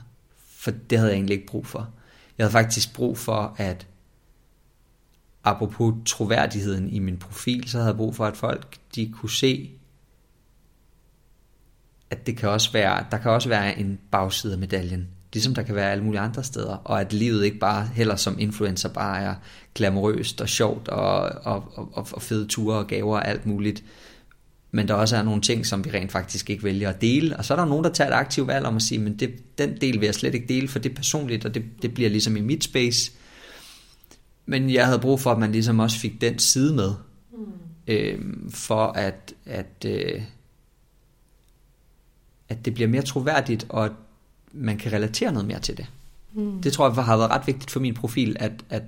[0.56, 1.88] For det havde jeg egentlig ikke brug for.
[2.38, 3.86] Jeg havde faktisk brug for, at
[5.44, 9.70] apropos troværdigheden i min profil, så havde jeg brug for, at folk de kunne se,
[12.10, 15.08] at det kan også være, der kan også være en bagside af medaljen.
[15.32, 16.76] Ligesom der kan være alle mulige andre steder.
[16.76, 19.34] Og at livet ikke bare heller som influencer bare er
[19.74, 23.84] glamourøst og sjovt og, og, og, og fede ture og gaver og alt muligt.
[24.72, 27.36] Men der også er nogle ting, som vi rent faktisk ikke vælger at dele.
[27.36, 29.58] Og så er der nogen, der tager et aktivt valg om at sige, men det,
[29.58, 32.10] den del vil jeg slet ikke dele, for det er personligt, og det, det bliver
[32.10, 33.12] ligesom i mit space.
[34.46, 36.92] Men jeg havde brug for, at man ligesom også fik den side med.
[37.32, 37.38] Mm.
[37.86, 38.18] Øh,
[38.50, 40.22] for at, at, øh,
[42.48, 43.92] at det bliver mere troværdigt, og at
[44.52, 45.86] man kan relatere noget mere til det.
[46.32, 46.62] Mm.
[46.62, 48.82] Det tror jeg har været ret vigtigt for min profil, at, at,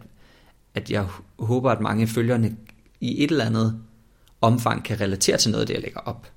[0.74, 1.06] at jeg
[1.38, 2.56] håber, at mange følgerne
[3.00, 3.82] i et eller andet
[4.42, 6.30] omfang kan relatere til noget af det, jeg lægger op.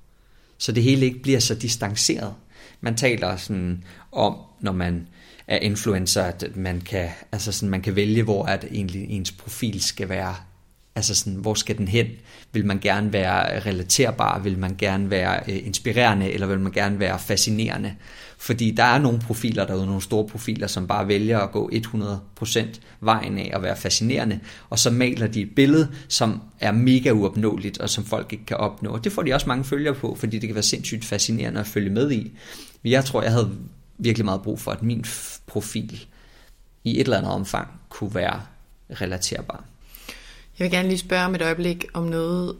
[0.58, 2.34] Så det hele ikke bliver så distanceret.
[2.80, 5.08] Man taler sådan om, når man
[5.46, 9.82] er influencer, at man kan, altså sådan, man kan vælge, hvor at egentlig ens profil
[9.82, 10.34] skal være
[10.96, 12.06] Altså sådan, hvor skal den hen?
[12.52, 14.38] Vil man gerne være relaterbar?
[14.38, 16.32] Vil man gerne være øh, inspirerende?
[16.32, 17.94] Eller vil man gerne være fascinerende?
[18.38, 22.80] Fordi der er nogle profiler derude, nogle store profiler, som bare vælger at gå 100%
[23.00, 27.78] vejen af at være fascinerende, og så maler de et billede, som er mega uopnåeligt,
[27.78, 28.90] og som folk ikke kan opnå.
[28.90, 31.66] Og det får de også mange følgere på, fordi det kan være sindssygt fascinerende at
[31.66, 32.32] følge med i.
[32.84, 33.50] Jeg tror, jeg havde
[33.98, 35.04] virkelig meget brug for, at min
[35.46, 36.06] profil
[36.84, 38.42] i et eller andet omfang kunne være
[38.90, 39.64] relaterbar.
[40.58, 42.56] Jeg vil gerne lige spørge om et øjeblik om noget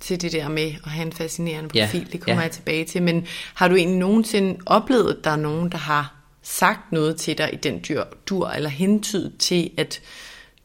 [0.00, 2.00] til det der med at have en fascinerende profil.
[2.00, 2.42] Ja, det kommer ja.
[2.42, 3.02] jeg tilbage til.
[3.02, 7.38] Men har du egentlig nogensinde oplevet, at der er nogen, der har sagt noget til
[7.38, 10.00] dig i den dyr, dur, eller hentydet til, at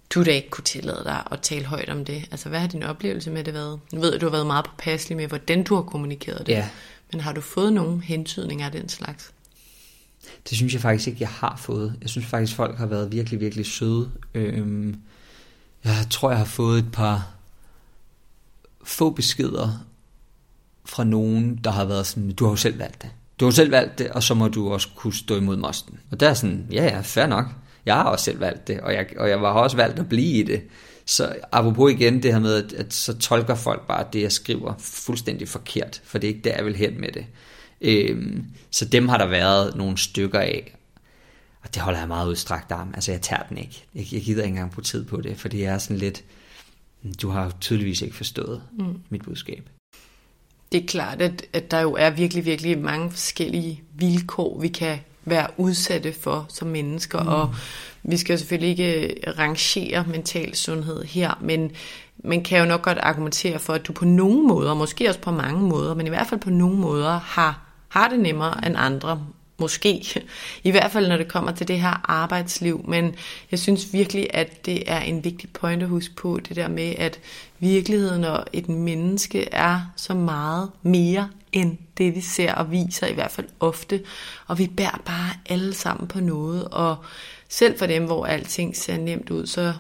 [0.10, 2.28] du da ikke kunne tillade dig at tale højt om det?
[2.32, 3.80] Altså, hvad har din oplevelse med det været?
[3.94, 6.54] Nu ved jeg, at du har været meget påpasselig med, hvordan du har kommunikeret det.
[6.54, 6.70] Ja.
[7.12, 9.32] Men har du fået nogen hentydninger af den slags?
[10.50, 11.96] Det synes jeg faktisk ikke, jeg har fået.
[12.02, 14.12] Jeg synes faktisk, folk har været virkelig, virkelig søde.
[14.34, 14.96] Øhm,
[15.84, 17.30] jeg tror, jeg har fået et par
[18.84, 19.86] få beskeder
[20.86, 23.10] fra nogen, der har været sådan, du har jo selv valgt det.
[23.40, 26.00] Du har jo selv valgt det, og så må du også kunne stå imod mosten.
[26.12, 27.46] Og der er sådan, ja ja, fair nok.
[27.86, 30.40] Jeg har også selv valgt det, og jeg, og jeg har også valgt at blive
[30.40, 30.62] i det.
[31.06, 34.74] Så apropos igen det her med, at, at så tolker folk bare det, jeg skriver
[34.80, 37.26] fuldstændig forkert, for det er ikke der, jeg vil hen med det.
[37.82, 40.78] Øhm, så dem har der været nogle stykker af,
[41.62, 42.92] og det holder jeg meget udstrakt arm.
[42.94, 43.86] Altså jeg tager den ikke.
[43.96, 46.24] Jeg, jeg gider ikke engang på tid på det, for det er sådan lidt,
[47.22, 49.00] du har tydeligvis ikke forstået mm.
[49.10, 49.70] mit budskab.
[50.72, 55.00] Det er klart, at, at der jo er virkelig, virkelig mange forskellige vilkår, vi kan
[55.26, 57.28] være udsatte for som mennesker, mm.
[57.28, 57.56] og
[58.04, 61.72] vi skal jo selvfølgelig ikke rangere mental sundhed her, men
[62.18, 65.32] man kan jo nok godt argumentere for, at du på nogle måder, måske også på
[65.32, 69.26] mange måder, men i hvert fald på nogle måder, har, har det nemmere end andre.
[69.58, 70.22] Måske.
[70.64, 72.86] I hvert fald, når det kommer til det her arbejdsliv.
[72.88, 73.16] Men
[73.52, 76.96] jeg synes virkelig, at det er en vigtig point at huske på, det der med,
[76.98, 77.20] at
[77.60, 83.14] virkeligheden og et menneske er så meget mere end det, vi ser og viser, i
[83.14, 84.02] hvert fald ofte.
[84.48, 86.68] Og vi bærer bare alle sammen på noget.
[86.68, 86.96] Og
[87.50, 89.74] selv for dem, hvor alting ser nemt ud, så,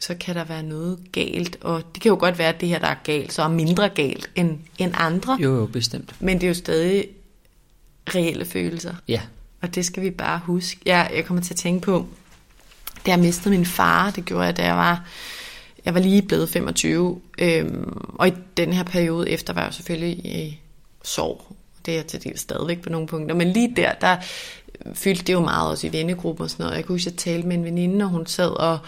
[0.00, 1.58] så kan der være noget galt.
[1.60, 3.88] Og det kan jo godt være, at det her, der er galt, så er mindre
[3.88, 5.38] galt end, end andre.
[5.40, 6.14] Jo, jo, bestemt.
[6.20, 7.06] Men det er jo stadig
[8.08, 8.94] reelle følelser.
[9.08, 9.20] Ja.
[9.62, 10.80] Og det skal vi bare huske.
[10.86, 12.06] Jeg, jeg kommer til at tænke på,
[13.06, 15.06] da jeg mistede min far, det gjorde jeg, da jeg var,
[15.84, 20.26] jeg var lige blevet 25, øhm, og i den her periode efter var jeg selvfølgelig
[20.26, 20.60] i
[21.04, 21.56] sorg.
[21.86, 24.16] Det er jeg til dels stadigvæk på nogle punkter, men lige der, der
[24.94, 26.76] fyldte det jo meget også i vennegruppen og sådan noget.
[26.76, 28.78] Jeg kunne huske, at jeg talte med en veninde, og hun sad og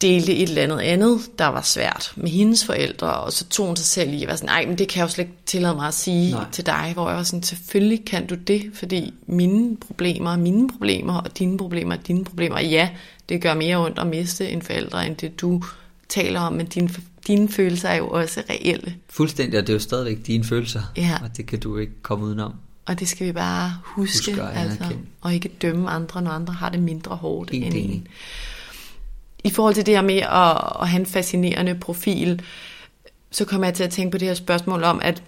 [0.00, 3.76] delte et eller andet andet, der var svært med hendes forældre, og så tog hun
[3.76, 5.74] sig selv i at være sådan, nej, men det kan jeg jo slet ikke tillade
[5.74, 6.44] mig at sige nej.
[6.52, 10.68] til dig, hvor jeg var sådan, selvfølgelig kan du det, fordi mine problemer er mine
[10.68, 12.60] problemer, og dine problemer er dine problemer.
[12.60, 12.88] Ja,
[13.28, 15.62] det gør mere ondt at miste en forældre, end det du
[16.08, 16.90] taler om, men dine,
[17.26, 18.94] dine følelser er jo også reelle.
[19.08, 21.18] Fuldstændig, og det er jo stadigvæk dine følelser, ja.
[21.22, 22.52] og det kan du ikke komme udenom.
[22.86, 24.84] Og det skal vi bare huske, Husk altså,
[25.20, 28.06] og ikke dømme andre, når andre har det mindre hårdt en end en
[29.48, 32.42] i forhold til det her med at, at have en fascinerende profil,
[33.30, 35.22] så kommer jeg til at tænke på det her spørgsmål om, at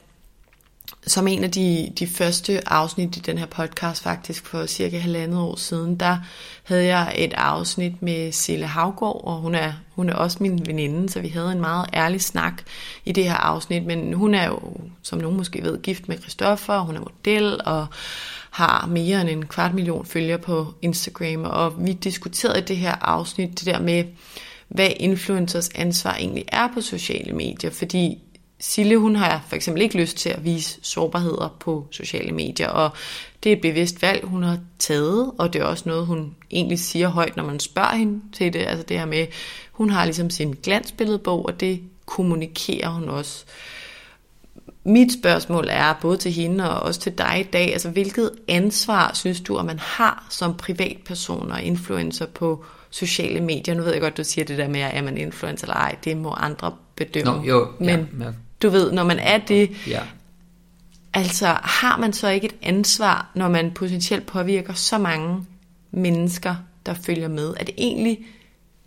[1.10, 5.38] som en af de, de første afsnit i den her podcast faktisk for cirka halvandet
[5.38, 6.18] år siden, der
[6.62, 11.08] havde jeg et afsnit med Sille Havgård, og hun er, hun er også min veninde,
[11.08, 12.62] så vi havde en meget ærlig snak
[13.04, 14.60] i det her afsnit, men hun er jo,
[15.02, 17.86] som nogen måske ved, gift med Christoffer, hun er model, og
[18.50, 23.60] har mere end en kvart million følgere på Instagram, og vi diskuterede det her afsnit,
[23.60, 24.04] det der med,
[24.68, 28.18] hvad influencers ansvar egentlig er på sociale medier, fordi
[28.60, 32.90] Sille, hun har for eksempel ikke lyst til at vise sårbarheder på sociale medier, og
[33.44, 36.78] Det er et bevidst valg, hun har taget, og det er også noget, hun egentlig
[36.78, 38.66] siger højt, når man spørger hende til det.
[38.66, 39.26] Altså det her med,
[39.72, 43.44] hun har ligesom sin glansbilledbog, og det kommunikerer hun også.
[44.84, 49.10] Mit spørgsmål er både til hende og også til dig i dag, altså hvilket ansvar
[49.14, 53.74] synes du, at man har som privatperson og influencer på sociale medier?
[53.74, 55.96] Nu ved jeg godt, du siger det der med, at er man influencer eller ej,
[56.04, 57.32] det må andre bedømme.
[57.32, 58.26] Nå, jo, Men ja,
[58.62, 60.02] du ved, når man er det, ja.
[61.14, 65.46] altså har man så ikke et ansvar, når man potentielt påvirker så mange
[65.90, 66.56] mennesker,
[66.86, 67.54] der følger med?
[67.56, 68.26] Er det egentlig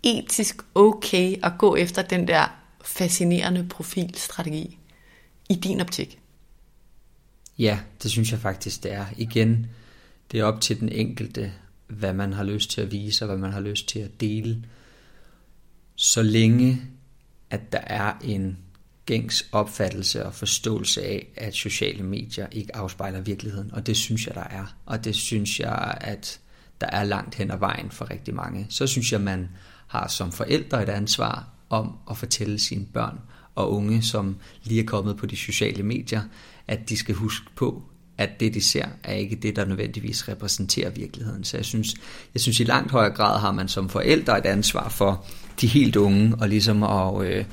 [0.02, 2.46] etisk okay at gå efter den der
[2.84, 4.78] fascinerende profilstrategi
[5.48, 6.18] i din optik?
[7.58, 9.06] Ja, det synes jeg faktisk, det er.
[9.16, 9.66] Igen,
[10.32, 11.52] det er op til den enkelte,
[11.86, 14.64] hvad man har lyst til at vise, og hvad man har lyst til at dele.
[15.96, 16.82] Så længe,
[17.50, 18.58] at der er en
[19.06, 23.70] gængs opfattelse og forståelse af, at sociale medier ikke afspejler virkeligheden.
[23.72, 24.74] Og det synes jeg, der er.
[24.86, 26.40] Og det synes jeg, at
[26.80, 28.66] der er langt hen ad vejen for rigtig mange.
[28.68, 29.48] Så synes jeg, man
[29.86, 33.18] har som forældre et ansvar om at fortælle sine børn
[33.54, 36.22] og unge, som lige er kommet på de sociale medier,
[36.68, 37.82] at de skal huske på,
[38.18, 41.44] at det de ser, er ikke det, der nødvendigvis repræsenterer virkeligheden.
[41.44, 41.94] Så jeg synes,
[42.34, 45.26] jeg synes i langt højere grad har man som forældre et ansvar for
[45.60, 47.44] de helt unge, og ligesom at, øh,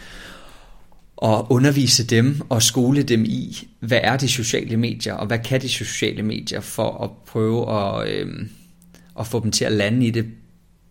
[1.24, 5.62] at undervise dem og skole dem i, hvad er de sociale medier, og hvad kan
[5.62, 8.48] de sociale medier for at prøve at, øh,
[9.20, 10.26] at få dem til at lande i det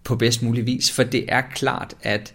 [0.05, 0.91] på bedst mulig vis.
[0.91, 2.35] For det er klart, at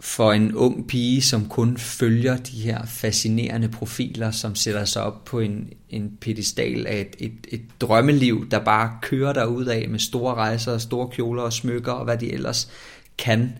[0.00, 5.24] for en ung pige, som kun følger de her fascinerende profiler, som sætter sig op
[5.24, 9.98] på en, en pedestal af et, et, et drømmeliv, der bare kører derud af med
[9.98, 12.70] store rejser, og store kjoler og smykker og hvad de ellers
[13.18, 13.52] kan,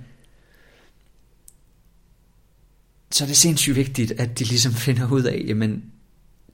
[3.16, 5.84] så er det sindssygt vigtigt, at de ligesom finder ud af, jamen,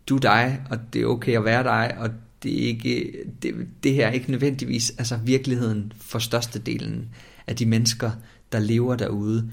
[0.06, 2.10] du er dig, og det er okay at være dig, og
[2.42, 7.08] det er ikke, det, det her er ikke nødvendigvis altså virkeligheden for størstedelen
[7.46, 8.10] af de mennesker,
[8.52, 9.50] der lever derude.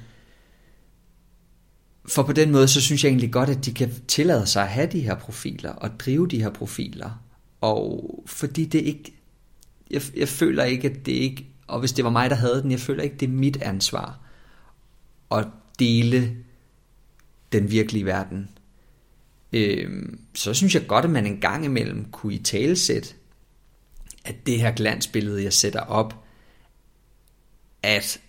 [2.05, 4.69] For på den måde, så synes jeg egentlig godt, at de kan tillade sig at
[4.69, 7.23] have de her profiler, og drive de her profiler.
[7.61, 9.13] Og fordi det ikke,
[9.91, 12.71] jeg, jeg føler ikke, at det ikke, og hvis det var mig, der havde den,
[12.71, 14.19] jeg føler ikke, det er mit ansvar
[15.31, 15.47] at
[15.79, 16.35] dele
[17.51, 18.49] den virkelige verden.
[19.53, 19.89] øh,
[20.35, 23.15] så synes jeg godt, at man en gang imellem kunne i talesæt,
[24.25, 26.23] at det her glansbillede, jeg sætter op,
[27.83, 28.19] at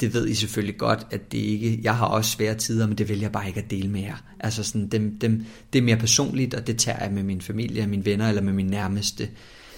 [0.00, 3.08] det ved I selvfølgelig godt, at det ikke, jeg har også svære tider, men det
[3.08, 4.16] vil jeg bare ikke at dele med jer.
[4.40, 7.86] Altså sådan, dem, dem, det er mere personligt, og det tager jeg med min familie,
[7.86, 9.30] mine venner eller med min nærmeste.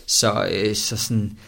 [0.07, 1.39] Så, øh, så sådan,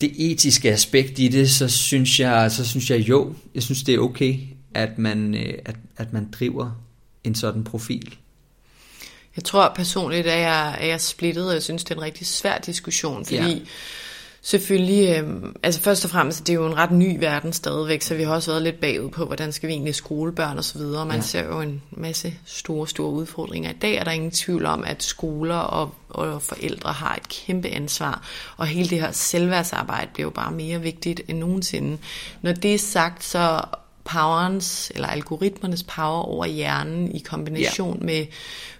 [0.00, 3.94] det etiske aspekt i det, så synes jeg, så synes jeg jo, jeg synes det
[3.94, 4.38] er okay,
[4.74, 6.70] at man, øh, at, at man driver
[7.24, 8.16] en sådan profil.
[9.36, 12.26] Jeg tror personligt, at jeg, er jeg splittet, og jeg synes, det er en rigtig
[12.26, 13.58] svær diskussion, fordi ja.
[14.42, 18.14] selvfølgelig, øh, altså først og fremmest, det er jo en ret ny verden stadigvæk, så
[18.14, 21.06] vi har også været lidt bagud på, hvordan skal vi egentlig skolebørn og så videre.
[21.06, 21.22] Man ja.
[21.22, 24.84] ser jo en masse store, store udfordringer i dag, og der er ingen tvivl om,
[24.84, 30.26] at skoler og, og forældre har et kæmpe ansvar, og hele det her selvværdsarbejde bliver
[30.26, 31.98] jo bare mere vigtigt end nogensinde.
[32.42, 33.60] Når det er sagt, så
[34.04, 38.06] powerens, eller algoritmernes power over hjernen i kombination ja.
[38.06, 38.26] med,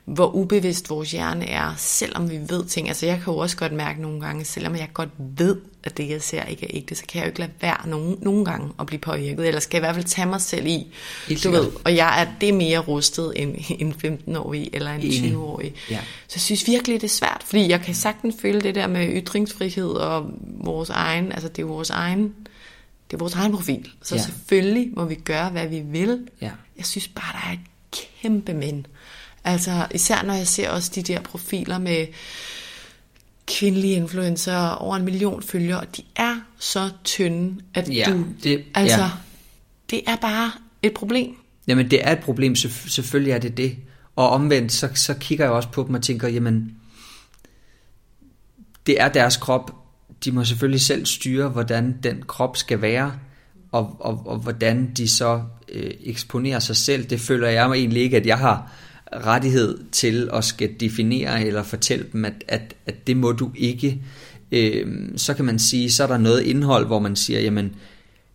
[0.04, 2.88] hvor ubevidst vores hjerne er, selvom vi ved ting.
[2.88, 6.10] Altså jeg kan jo også godt mærke nogle gange, selvom jeg godt ved, at det
[6.10, 8.70] jeg ser ikke er ægte, så kan jeg jo ikke lade være nogen, nogle gange
[8.80, 10.86] at blive påvirket, eller skal jeg i hvert fald tage mig selv i,
[11.28, 15.74] Helt du ved, og jeg er det mere rustet end en 15-årig eller en 20-årig.
[15.90, 15.98] Ja.
[16.28, 19.22] Så jeg synes virkelig, det er svært, fordi jeg kan sagtens føle det der med
[19.22, 20.30] ytringsfrihed og
[20.64, 22.34] vores egen, altså det er vores egen
[23.14, 23.90] det er vores egen profil.
[24.02, 24.22] Så ja.
[24.22, 26.28] selvfølgelig må vi gøre, hvad vi vil.
[26.40, 26.50] Ja.
[26.76, 27.60] Jeg synes bare, der er et
[28.20, 28.86] kæmpe men.
[29.44, 32.06] Altså især når jeg ser også de der profiler med
[33.46, 38.24] kvindelige influencer over en million følgere, og de er så tynde, at ja, du...
[38.42, 39.10] Det, altså, ja.
[39.90, 40.52] det er bare
[40.82, 41.36] et problem.
[41.66, 43.76] Jamen det er et problem, selvfølgelig er det det.
[44.16, 46.76] Og omvendt, så, så kigger jeg også på dem og tænker, jamen,
[48.86, 49.83] det er deres krop,
[50.24, 53.12] de må selvfølgelig selv styre, hvordan den krop skal være,
[53.72, 55.42] og, og, og hvordan de så
[55.72, 57.04] øh, eksponerer sig selv.
[57.04, 58.72] Det føler jeg mig egentlig ikke, at jeg har
[59.12, 64.02] rettighed til at skal definere eller fortælle dem, at, at, at det må du ikke.
[64.52, 64.86] Øh,
[65.16, 67.74] så kan man sige, så er der noget indhold, hvor man siger, jamen,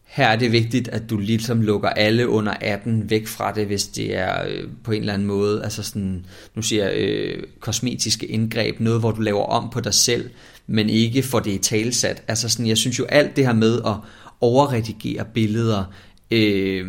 [0.09, 3.87] her er det vigtigt, at du ligesom lukker alle under 18 væk fra det, hvis
[3.87, 8.25] det er øh, på en eller anden måde, altså sådan, nu siger jeg, øh, kosmetiske
[8.25, 10.29] indgreb, noget hvor du laver om på dig selv,
[10.69, 12.23] men ikke får det talsat.
[12.27, 13.95] Altså sådan, jeg synes jo alt det her med at
[14.41, 15.83] overredigere billeder,
[16.31, 16.87] øh,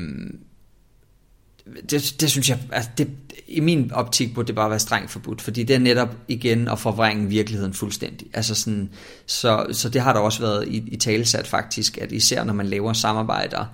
[1.90, 3.08] det, det synes jeg, altså det,
[3.48, 6.78] i min optik burde det bare være strengt forbudt, fordi det er netop igen at
[6.78, 8.28] forvrænge virkeligheden fuldstændig.
[8.34, 8.90] Altså sådan,
[9.26, 12.66] så, så det har der også været i, i talesat faktisk, at især når man
[12.66, 13.64] laver samarbejder,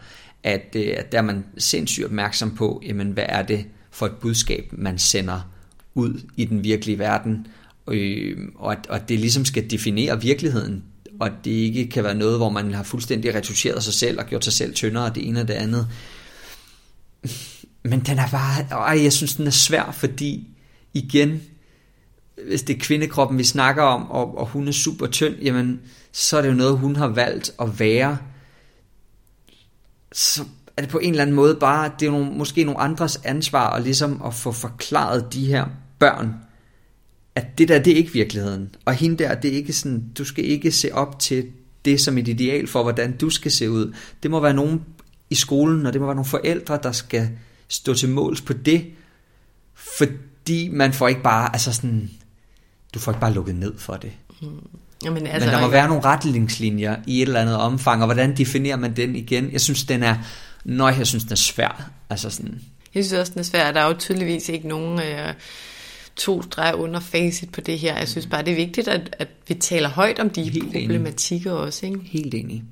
[0.42, 4.16] at, øh, at der er man sindssygt opmærksom på, jamen, hvad er det for et
[4.20, 5.40] budskab, man sender
[5.94, 7.46] ud i den virkelige verden,
[7.90, 10.84] øh, og, at, og at det ligesom skal definere virkeligheden,
[11.20, 14.26] og at det ikke kan være noget, hvor man har fuldstændig retuscheret sig selv og
[14.26, 15.88] gjort sig selv tyndere, det ene og det andet.
[17.82, 20.48] Men den er bare, øj, jeg synes, den er svær, fordi
[20.94, 21.42] igen,
[22.48, 25.80] hvis det er kvindekroppen, vi snakker om, og, og hun er super tynd, jamen,
[26.12, 28.18] så er det jo noget, hun har valgt at være.
[30.12, 30.44] Så
[30.76, 33.70] er det på en eller anden måde bare, det er nogle, måske nogle andres ansvar,
[33.70, 35.66] at ligesom at få forklaret de her
[35.98, 36.34] børn,
[37.36, 38.74] at det der, det er ikke virkeligheden.
[38.84, 41.46] Og hende der, det er ikke sådan, du skal ikke se op til
[41.84, 43.94] det som et ideal for, hvordan du skal se ud.
[44.22, 44.84] Det må være nogen
[45.30, 47.28] i skolen, og det må være nogle forældre, der skal
[47.68, 48.86] stå til måls på det,
[49.74, 52.10] fordi man får ikke bare, altså sådan,
[52.94, 54.12] du får ikke bare lukket ned for det.
[54.42, 54.48] Mm.
[55.04, 58.36] Jamen, altså, Men der må være nogle retningslinjer i et eller andet omfang, og hvordan
[58.36, 59.52] definerer man den igen?
[59.52, 60.16] Jeg synes, den er,
[60.64, 61.90] når jeg synes, den er svær.
[62.10, 62.60] Altså sådan.
[62.94, 63.72] Jeg synes også, den er svær.
[63.72, 65.34] Der er jo tydeligvis ikke nogen øh,
[66.16, 67.98] to streg under facit på det her.
[67.98, 71.50] Jeg synes bare, det er vigtigt, at, at vi taler højt om de Helt problematikker
[71.50, 71.62] enig.
[71.62, 71.86] også.
[71.86, 72.00] Ikke?
[72.04, 72.64] Helt enig.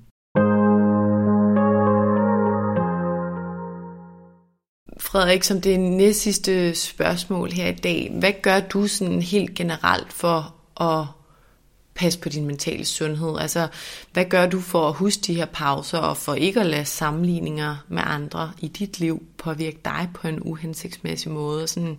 [5.01, 10.13] Frederik, som det næst sidste spørgsmål her i dag, hvad gør du sådan helt generelt
[10.13, 11.07] for at
[11.95, 13.39] passe på din mentale sundhed?
[13.39, 13.69] Altså,
[14.13, 17.77] hvad gør du for at huske de her pauser, og for ikke at lade sammenligninger
[17.89, 21.67] med andre i dit liv påvirke dig på en uhensigtsmæssig måde?
[21.67, 21.99] Sådan,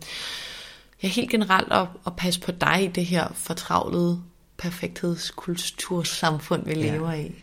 [1.04, 4.22] ja, helt generelt at, at passe på dig i det her fortravlede
[4.58, 6.92] perfekthedskultursamfund, vi ja.
[6.92, 7.36] lever i.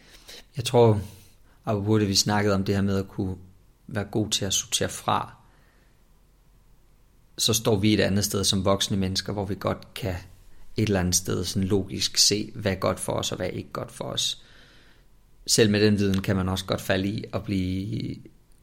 [0.57, 1.01] Jeg tror,
[1.65, 3.37] apropos det, vi snakkede om det her med at kunne
[3.87, 5.35] være god til at sortere fra,
[7.39, 10.15] så står vi et andet sted som voksne mennesker, hvor vi godt kan
[10.77, 13.51] et eller andet sted sådan logisk se, hvad er godt for os og hvad er
[13.51, 14.43] ikke godt for os.
[15.47, 18.17] Selv med den viden kan man også godt falde i og blive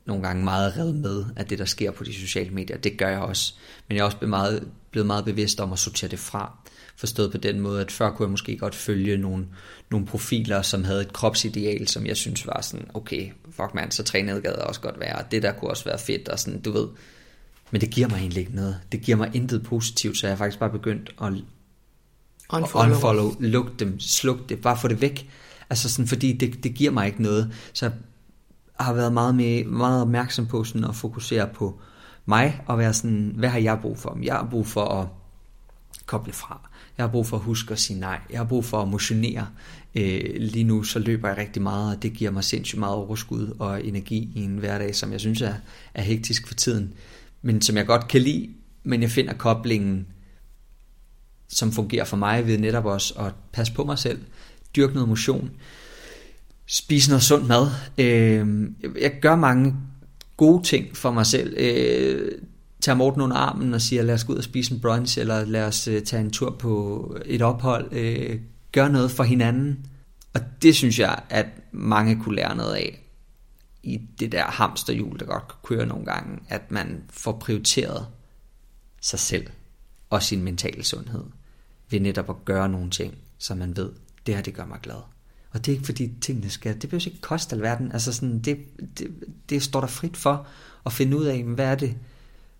[0.05, 2.77] nogle gange meget reddet med af det, der sker på de sociale medier.
[2.77, 3.53] Det gør jeg også.
[3.87, 6.57] Men jeg er også blevet meget, blevet meget bevidst om at sortere det fra.
[6.95, 9.45] Forstået på den måde, at før kunne jeg måske godt følge nogle,
[9.91, 14.03] nogle profiler, som havde et kropsideal, som jeg synes var sådan, okay, fuck man, så
[14.03, 16.87] trænet gad også godt være, det der kunne også være fedt, og sådan, du ved,
[17.71, 18.79] men det giver mig egentlig ikke noget.
[18.91, 21.33] Det giver mig intet positivt, så jeg har faktisk bare begyndt at
[22.49, 25.29] unfollow, unfollow luk dem, sluk det, bare få det væk.
[25.69, 27.53] Altså sådan, fordi det, det giver mig ikke noget.
[27.73, 27.93] Så jeg
[28.79, 31.81] har været meget, mere, meget opmærksom på sådan at fokusere på
[32.29, 34.17] mig, og være sådan, hvad har jeg brug for?
[34.23, 35.07] Jeg har brug for at
[36.05, 36.69] koble fra.
[36.97, 38.19] Jeg har brug for at huske at sige nej.
[38.29, 39.47] Jeg har brug for at motionere.
[39.95, 43.55] Øh, lige nu så løber jeg rigtig meget, og det giver mig sindssygt meget overskud
[43.59, 45.53] og energi i en hverdag, som jeg synes er,
[45.93, 46.93] er hektisk for tiden
[47.41, 48.49] men som jeg godt kan lide,
[48.83, 50.07] men jeg finder koblingen,
[51.47, 54.21] som fungerer for mig ved netop også at passe på mig selv,
[54.75, 55.51] dyrke noget motion,
[56.65, 57.67] spise noget sund mad.
[57.97, 58.69] Øh,
[59.01, 59.75] jeg gør mange
[60.39, 61.55] gode ting for mig selv.
[61.57, 62.31] Øh,
[62.81, 65.45] tager Morten under armen og siger, lad os gå ud og spise en brunch, eller
[65.45, 67.93] lad os øh, tage en tur på et ophold.
[67.93, 68.39] Øh,
[68.71, 69.85] gør noget for hinanden.
[70.33, 73.05] Og det synes jeg, at mange kunne lære noget af
[73.83, 78.07] i det der hamsterhjul, der godt kan køre nogle gange, at man får prioriteret
[79.01, 79.47] sig selv
[80.09, 81.23] og sin mentale sundhed
[81.89, 83.91] ved netop at gøre nogle ting, som man ved,
[84.25, 85.01] det her det gør mig glad.
[85.51, 88.57] Og det er ikke fordi tingene skal, det behøver ikke koste alverden, altså sådan, det,
[88.99, 89.07] det,
[89.49, 90.47] det står der frit for
[90.85, 91.95] at finde ud af, hvad er det,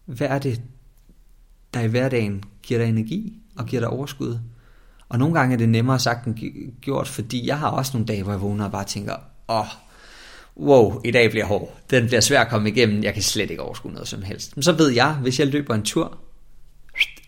[0.06, 0.62] hvad er det,
[1.74, 4.40] der i hverdagen giver dig energi og giver dig overskud.
[5.10, 6.36] Og nogle gange er det nemmere sagt end
[6.82, 9.16] gjort, fordi jeg har også nogle dage, hvor jeg vågner og bare tænker,
[9.48, 9.68] åh, oh,
[10.58, 11.78] wow, i dag bliver hård.
[11.90, 13.04] Den bliver svær at komme igennem.
[13.04, 14.56] Jeg kan slet ikke overskue noget som helst.
[14.58, 16.18] Men så ved jeg, hvis jeg løber en tur,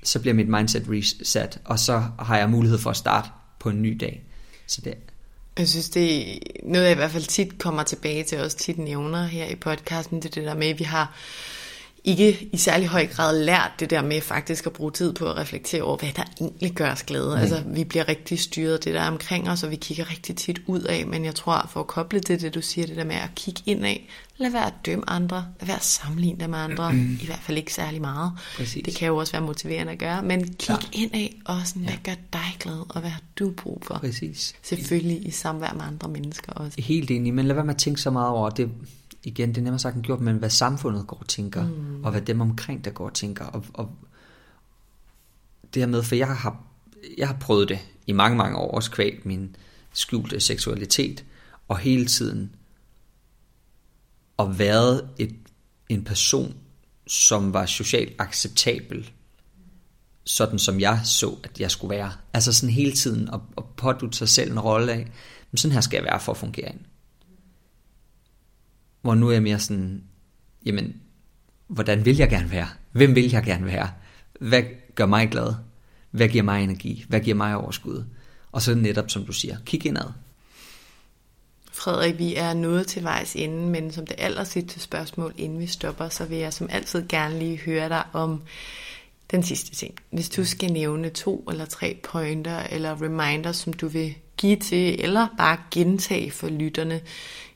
[0.03, 3.29] så bliver mit mindset reset, og så har jeg mulighed for at starte
[3.59, 4.23] på en ny dag.
[4.67, 4.93] Så det,
[5.57, 8.77] jeg synes, det er noget, jeg i hvert fald tit kommer tilbage til, også tit
[8.77, 11.15] nævner her i podcasten, det er det der med, at vi har
[12.03, 15.37] ikke i særlig høj grad lært det der med faktisk at bruge tid på at
[15.37, 17.35] reflektere over, hvad der egentlig gør os glade.
[17.35, 17.41] Mm.
[17.41, 20.61] Altså, vi bliver rigtig styret af det der omkring os, og vi kigger rigtig tit
[20.67, 23.15] ud af, men jeg tror, for at koble det, det du siger, det der med
[23.15, 24.07] at kigge ind af,
[24.37, 27.19] lad være at dømme andre, lad være at sammenligne dem med andre, mm.
[27.21, 28.31] i hvert fald ikke særlig meget.
[28.57, 28.83] Præcis.
[28.85, 31.01] Det kan jo også være motiverende at gøre, men kig ja.
[31.01, 33.97] ind af, og sådan, hvad gør dig glad, og hvad har du brug for?
[33.97, 34.53] Præcis.
[34.63, 36.81] Selvfølgelig i samvær med andre mennesker også.
[36.81, 38.69] Helt enig, men lad være med at tænke så meget over det
[39.23, 42.03] igen, det er nemmere sagt end gjort, men hvad samfundet går og tænker, mm.
[42.03, 43.95] og hvad dem omkring der går og tænker, og, og
[45.73, 46.63] det her med, for jeg har,
[47.17, 49.55] jeg har prøvet det i mange, mange år, også kvæg min
[49.93, 51.25] skjulte seksualitet,
[51.67, 52.55] og hele tiden
[54.37, 55.35] og været et,
[55.89, 56.55] en person,
[57.07, 59.11] som var socialt acceptabel,
[60.23, 62.11] sådan som jeg så, at jeg skulle være.
[62.33, 65.11] Altså sådan hele tiden at, at pådute sig selv en rolle af,
[65.51, 66.79] men sådan her skal jeg være for at fungere ind.
[69.01, 70.03] Hvor nu er jeg mere sådan,
[70.65, 71.01] jamen,
[71.67, 72.67] hvordan vil jeg gerne være?
[72.91, 73.89] Hvem vil jeg gerne være?
[74.39, 74.63] Hvad
[74.95, 75.53] gør mig glad?
[76.11, 77.05] Hvad giver mig energi?
[77.09, 78.05] Hvad giver mig overskud?
[78.51, 80.11] Og så netop, som du siger, kig indad.
[81.71, 85.67] Frederik, vi er nået til vejs ende, men som det aller sidste spørgsmål, inden vi
[85.67, 88.41] stopper, så vil jeg som altid gerne lige høre dig om
[89.31, 89.95] den sidste ting.
[90.11, 95.03] Hvis du skal nævne to eller tre pointer eller reminders, som du vil give til,
[95.03, 97.01] eller bare gentage for lytterne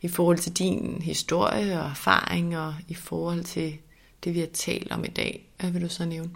[0.02, 3.78] i forhold til din historie og erfaring, og i forhold til
[4.24, 6.30] det, vi har talt om i dag, hvad vil du så nævne?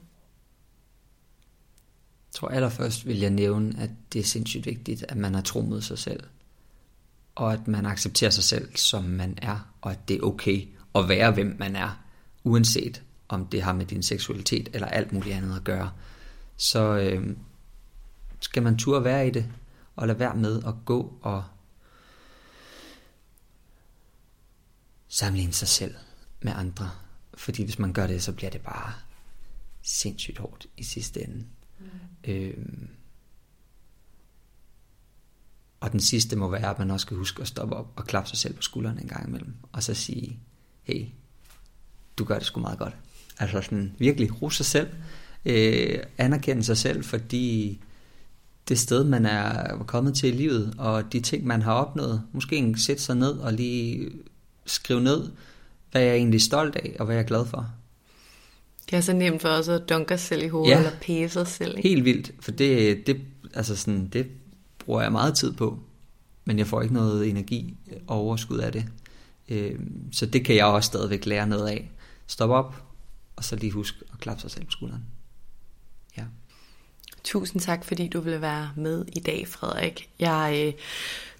[2.30, 5.61] Jeg tror allerførst vil jeg nævne, at det er sindssygt vigtigt, at man har tro
[5.61, 6.23] mod sig selv.
[7.35, 11.09] Og at man accepterer sig selv, som man er, og at det er okay at
[11.09, 11.99] være, hvem man er,
[12.43, 15.91] uanset om det har med din seksualitet eller alt muligt andet at gøre.
[16.57, 17.35] Så øh,
[18.39, 19.45] skal man turde være i det,
[19.99, 21.43] og lade være med at gå og
[25.07, 25.95] sammenligne sig selv
[26.41, 26.91] med andre.
[27.34, 28.93] Fordi hvis man gør det, så bliver det bare
[29.81, 31.45] sindssygt hårdt i sidste ende.
[31.80, 31.85] Mm.
[32.23, 32.89] Øhm,
[35.80, 38.30] og den sidste må være, at man også skal huske at stoppe op og klappe
[38.30, 39.55] sig selv på skulderen en gang imellem.
[39.71, 40.39] Og så sige,
[40.84, 41.07] hey,
[42.17, 42.97] du gør det sgu meget godt.
[43.39, 44.89] Altså sådan virkelig rose sig selv.
[45.45, 47.81] Øh, anerkende sig selv, fordi
[48.69, 52.75] det sted, man er kommet til i livet, og de ting, man har opnået, måske
[52.77, 54.09] sætte sig ned og lige
[54.65, 55.29] skrive ned,
[55.91, 57.69] hvad jeg er egentlig stolt af, og hvad jeg er glad for.
[58.89, 61.41] Det er så nemt for os at dunke os selv i hovedet, ja, eller pæse
[61.41, 61.77] os selv.
[61.77, 61.89] Ikke?
[61.89, 63.21] helt vildt, for det, det,
[63.53, 64.27] altså sådan, det
[64.79, 65.79] bruger jeg meget tid på,
[66.45, 67.77] men jeg får ikke noget energi
[68.07, 68.85] overskud af det.
[69.49, 69.79] Øh,
[70.11, 71.91] så det kan jeg også stadigvæk lære noget af.
[72.27, 72.83] Stop op,
[73.35, 75.03] og så lige husk at klappe sig selv på skulderen.
[77.23, 80.09] Tusind tak, fordi du ville være med i dag, Frederik.
[80.19, 80.73] Jeg øh,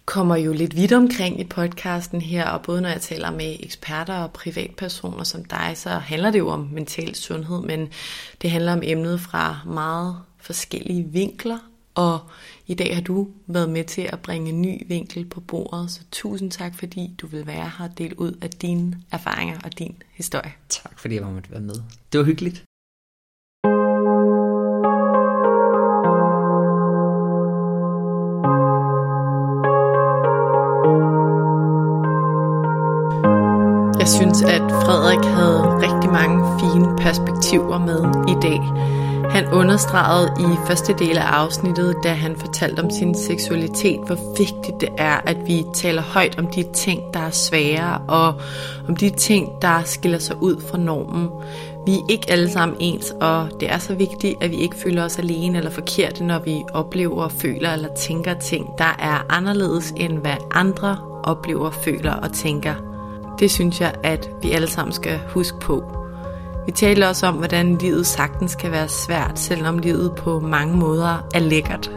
[0.06, 4.16] kommer jo lidt vidt omkring i podcasten her, og både når jeg taler med eksperter
[4.16, 7.90] og privatpersoner som dig, så handler det jo om mental sundhed, men
[8.42, 11.58] det handler om emnet fra meget forskellige vinkler,
[11.96, 12.20] og
[12.68, 16.02] i dag har du været med til at bringe en ny vinkel på bordet, så
[16.12, 19.96] tusind tak, fordi du vil være her og dele ud af dine erfaringer og din
[20.12, 20.54] historie.
[20.70, 21.76] Tak, fordi jeg måtte være med.
[22.12, 22.64] Det var hyggeligt.
[34.00, 38.60] Jeg synes, at Frederik havde rigtig mange fine perspektiver med i dag.
[39.32, 44.82] Han understregede i første del af afsnittet, da han fortalte om sin seksualitet, hvor vigtigt
[44.82, 48.34] det er, at vi taler højt om de ting, der er svære, og
[48.88, 51.30] om de ting, der skiller sig ud fra normen.
[51.86, 55.06] Vi er ikke alle sammen ens, og det er så vigtigt, at vi ikke føler
[55.06, 60.18] os alene eller forkerte, når vi oplever, føler eller tænker ting, der er anderledes end
[60.18, 62.89] hvad andre oplever, føler og tænker.
[63.40, 65.84] Det synes jeg, at vi alle sammen skal huske på.
[66.66, 71.28] Vi taler også om, hvordan livet sagtens kan være svært, selvom livet på mange måder
[71.34, 71.92] er lækkert.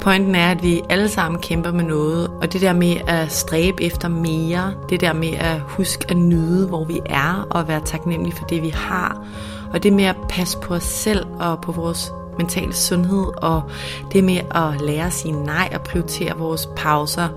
[0.00, 3.82] Pointen er, at vi alle sammen kæmper med noget, og det der med at stræbe
[3.82, 8.36] efter mere, det der med at huske at nyde, hvor vi er, og være taknemmelige
[8.36, 9.26] for det, vi har,
[9.72, 13.62] og det med at passe på os selv og på vores mentale sundhed, og
[14.12, 17.28] det med at lære at sige nej og prioritere vores pauser,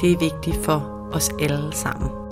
[0.00, 2.25] det er vigtigt for os alle sammen.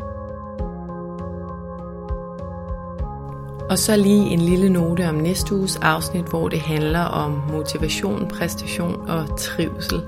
[3.75, 8.29] Og så lige en lille note om næste uges afsnit, hvor det handler om motivation,
[8.29, 10.03] præstation og trivsel.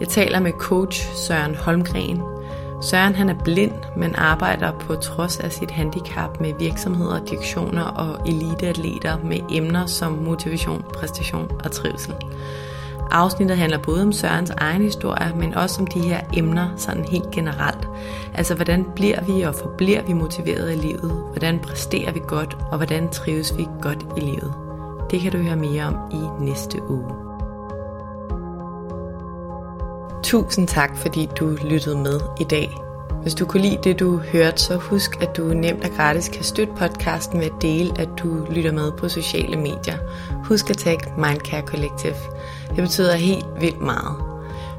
[0.00, 2.22] Jeg taler med coach Søren Holmgren.
[2.82, 8.28] Søren han er blind, men arbejder på trods af sit handicap med virksomheder, direktioner og
[8.28, 12.14] eliteatleter med emner som motivation, præstation og trivsel.
[13.14, 17.30] Afsnittet handler både om Sørens egen historie, men også om de her emner sådan helt
[17.30, 17.88] generelt.
[18.34, 21.12] Altså hvordan bliver vi og forbliver vi motiveret i livet?
[21.30, 24.54] Hvordan præsterer vi godt, og hvordan trives vi godt i livet?
[25.10, 27.14] Det kan du høre mere om i næste uge.
[30.22, 32.76] Tusind tak, fordi du lyttede med i dag.
[33.24, 36.44] Hvis du kunne lide det, du hørte, så husk, at du nemt og gratis kan
[36.44, 39.98] støtte podcasten ved at dele, at du lytter med på sociale medier.
[40.44, 42.14] Husk at tagge Mindcare Collective.
[42.68, 44.16] Det betyder helt vildt meget.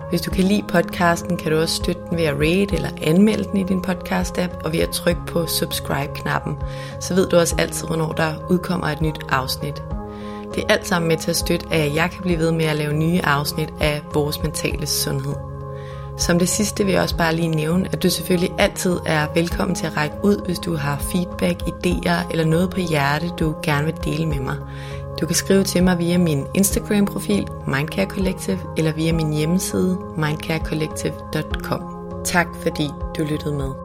[0.09, 3.43] Hvis du kan lide podcasten, kan du også støtte den ved at rate eller anmelde
[3.43, 6.57] den i din podcast-app, og ved at trykke på subscribe-knappen.
[6.99, 9.83] Så ved du også altid, hvornår der udkommer et nyt afsnit.
[10.55, 12.75] Det er alt sammen med til at støtte, at jeg kan blive ved med at
[12.75, 15.54] lave nye afsnit af vores mentale sundhed.
[16.17, 19.75] Som det sidste vil jeg også bare lige nævne, at du selvfølgelig altid er velkommen
[19.75, 23.85] til at række ud, hvis du har feedback, idéer eller noget på hjerte, du gerne
[23.85, 24.57] vil dele med mig.
[25.21, 31.81] Du kan skrive til mig via min Instagram-profil, Mindcare Collective, eller via min hjemmeside, mindcarecollective.com.
[32.23, 33.84] Tak fordi du lyttede med.